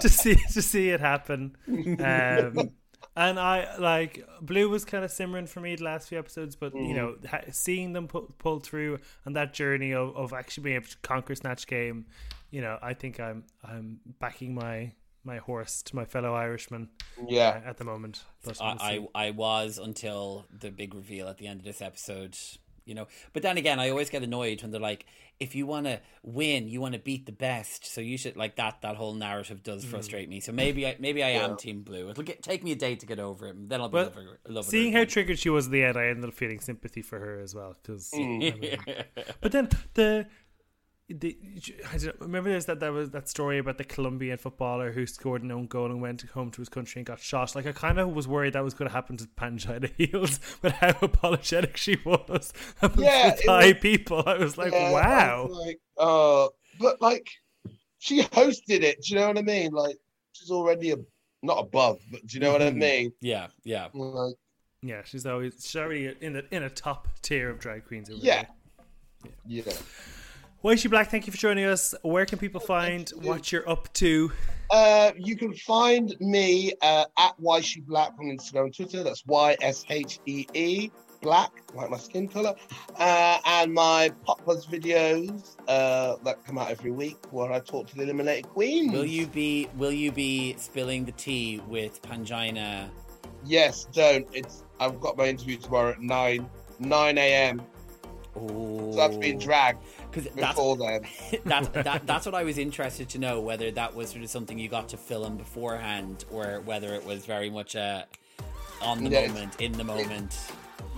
[0.00, 1.56] to see to see it happen.
[1.66, 2.72] Um,
[3.16, 6.74] and I like Blue was kind of simmering for me the last few episodes, but
[6.74, 10.76] you know, ha- seeing them pull, pull through and that journey of, of actually being
[10.76, 12.06] able to conquer Snatch Game,
[12.50, 14.92] you know, I think I'm I'm backing my
[15.24, 16.88] my horse to my fellow Irishman
[17.20, 18.24] uh, Yeah, at the moment.
[18.44, 19.06] But I.
[19.14, 22.36] I I was until the big reveal at the end of this episode,
[22.84, 23.06] you know.
[23.32, 25.06] But then again, I always get annoyed when they're like,
[25.38, 28.56] "If you want to win, you want to beat the best, so you should like
[28.56, 29.62] that." That whole narrative Mm.
[29.64, 30.40] does frustrate me.
[30.40, 32.10] So maybe I maybe I am Team Blu.
[32.10, 34.04] It'll get, take me a day to get over it, and then I'll be Well,
[34.06, 35.12] loving, loving Seeing her how again.
[35.12, 37.76] triggered she was at the end, I ended up feeling sympathy for her as well.
[37.80, 39.04] Because, Mm.
[39.40, 40.26] but then the,
[41.12, 41.36] the
[41.92, 45.06] I don't know, remember there's that that was that story about the Colombian footballer who
[45.06, 47.54] scored an own goal and went home to his country and got shot.
[47.54, 50.72] Like I kind of was worried that was going to happen to Pangina Heels, but
[50.72, 52.52] how apologetic she was
[52.82, 54.22] about Yeah, the Thai was- people.
[54.26, 55.46] I was like, Yeah, wow.
[55.48, 56.48] was like, uh,
[56.80, 57.28] but like,
[57.98, 59.02] she hosted it.
[59.02, 59.72] Do you know what I mean?
[59.72, 59.96] Like,
[60.32, 60.96] she's already a,
[61.42, 62.76] not above, but do you know what I Mm-hmm.
[62.78, 62.80] Mhm.
[62.80, 63.12] mean?
[63.20, 63.88] yeah, yeah.
[63.94, 64.34] Like,
[64.82, 68.10] Yeah, she's always she's already in the in a top tier of drag queens.
[68.10, 68.44] over yeah,
[69.22, 69.32] there.
[69.46, 69.72] yeah.
[70.62, 71.10] Why is she black?
[71.10, 71.92] Thank you for joining us.
[72.02, 74.30] Where can people find what you're up to?
[74.70, 79.02] Uh, you can find me uh, at Yshee Black on Instagram and Twitter.
[79.02, 82.54] That's Y S H E E Black, like my skin color.
[82.96, 87.96] Uh, and my PopBuzz videos uh, that come out every week where I talk to
[87.96, 88.92] the eliminated queens.
[88.92, 92.88] Will you be Will you be spilling the tea with Pangina?
[93.44, 94.28] Yes, don't.
[94.32, 94.62] It's.
[94.78, 96.48] I've got my interview tomorrow at nine
[96.78, 97.62] nine a.m.
[98.34, 101.06] Oh, So that's been dragged because that's before then.
[101.44, 104.58] that's that, that's what I was interested to know whether that was sort of something
[104.58, 108.06] you got to film beforehand or whether it was very much a
[108.80, 110.36] on the Yeah, moment, in the moment.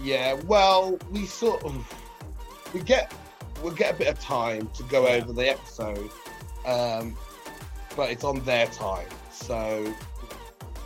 [0.02, 1.74] Yeah, well, we sort of
[2.72, 3.12] we get
[3.62, 5.14] we get a bit of time to go Yeah.
[5.22, 6.10] over the episode,
[6.66, 7.16] um,
[7.96, 9.08] but it's on their time.
[9.30, 9.92] So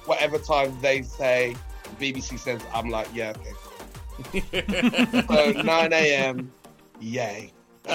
[0.06, 1.56] whatever time they say,
[2.00, 3.52] BBC says, I'm like, yeah, okay.
[5.26, 5.52] cool.
[5.54, 6.52] So 9 a.m.
[7.00, 7.52] Yay.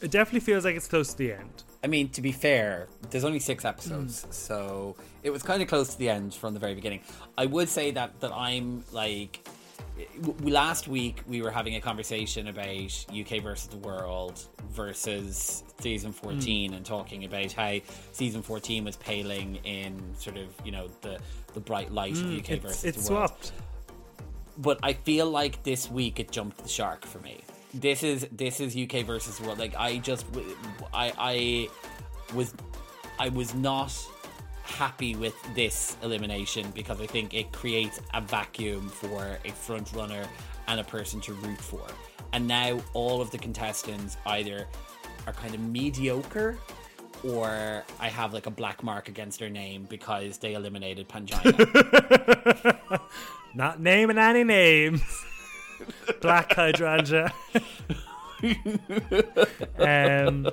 [0.00, 1.62] It definitely feels like it's close to the end.
[1.84, 4.32] I mean, to be fair, there's only six episodes, Mm.
[4.34, 7.00] so it was kind of close to the end from the very beginning.
[7.38, 9.52] I would say that that I'm like, w-
[10.42, 12.66] last week we were having a conversation about
[13.10, 17.78] UK versus the world versus season 14, and talking about how
[18.12, 21.18] season 14 was paling in sort of you know the
[21.54, 23.52] the bright light of UK Mm, It's, versus it's the world swapped.
[24.58, 27.42] but I feel like this week it jumped the shark for me.
[27.74, 29.58] This is this is UK versus the world.
[29.58, 30.24] Like I just
[30.94, 31.68] I I
[32.34, 32.54] was
[33.18, 33.92] I was not
[34.62, 40.24] happy with this elimination because I think it creates a vacuum for a front runner
[40.68, 41.84] and a person to root for.
[42.32, 44.66] And now all of the contestants either
[45.26, 46.58] are kind of mediocre
[47.24, 53.00] or I have like a black mark against their name because they eliminated Pangina.
[53.54, 55.02] Not naming any names.
[56.20, 57.32] Black hydrangea.
[59.78, 60.48] um,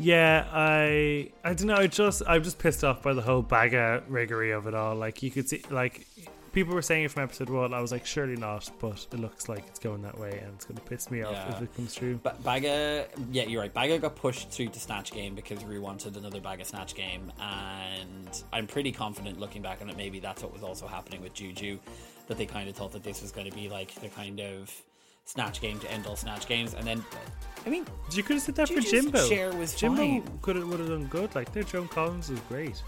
[0.00, 1.76] yeah, I I don't know.
[1.76, 4.94] I just I'm just pissed off by the whole Baga riggery of it all.
[4.96, 6.06] Like you could see, like
[6.52, 7.72] people were saying it from episode one.
[7.72, 10.64] I was like, surely not, but it looks like it's going that way, and it's
[10.64, 11.54] going to piss me off Yeah.
[11.56, 12.18] if it comes true.
[12.22, 13.72] Ba- Baga, yeah, you're right.
[13.72, 18.42] Baga got pushed through to Snatch Game because Ru wanted another Baga Snatch Game, and
[18.52, 21.78] I'm pretty confident looking back on it, maybe that's what was also happening with Juju,
[22.26, 24.74] that they kind of thought that this was going to be like the kind of
[25.30, 27.04] Snatch Game to end all Snatch Games, and then,
[27.64, 29.26] I mean, You could have said that for Jimbo.
[29.28, 31.34] share was Jimbo could have would have done good.
[31.34, 32.82] Like their Joan Collins was great.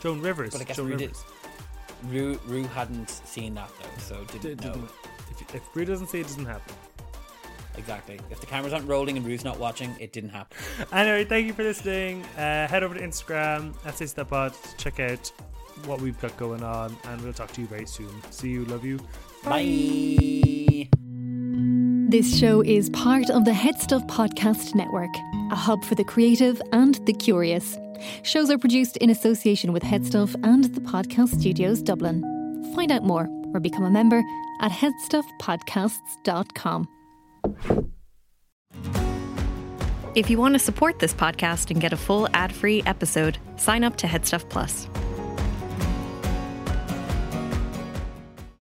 [0.00, 0.52] Joan Rivers.
[0.52, 1.24] But I guess Joan Ru did- Rivers.
[2.08, 4.90] Ru, Ru hadn't seen that though, so didn't know didn't-
[5.30, 6.74] If, if Ru doesn't see it, it doesn't happen.
[7.76, 8.18] exactly.
[8.30, 10.56] If the cameras aren't rolling and Ru's not watching, it didn't happen.
[10.92, 12.24] Anyway, thank you for listening.
[12.36, 15.28] Uh, head over to Instagram at Say Step Pod to check out
[15.86, 18.10] what we've got going on, and we'll talk to you very soon.
[18.30, 18.98] See you, love you.
[19.44, 20.88] Bye.
[22.12, 25.08] This show is part of the Headstuff Podcast Network,
[25.50, 27.78] a hub for the creative and the curious.
[28.22, 32.20] Shows are produced in association with Headstuff and the Podcast Studios Dublin.
[32.76, 34.22] Find out more or become a member
[34.60, 36.88] at headstuffpodcasts.com.
[40.14, 43.84] If you want to support this podcast and get a full ad free episode, sign
[43.84, 44.86] up to Headstuff Plus.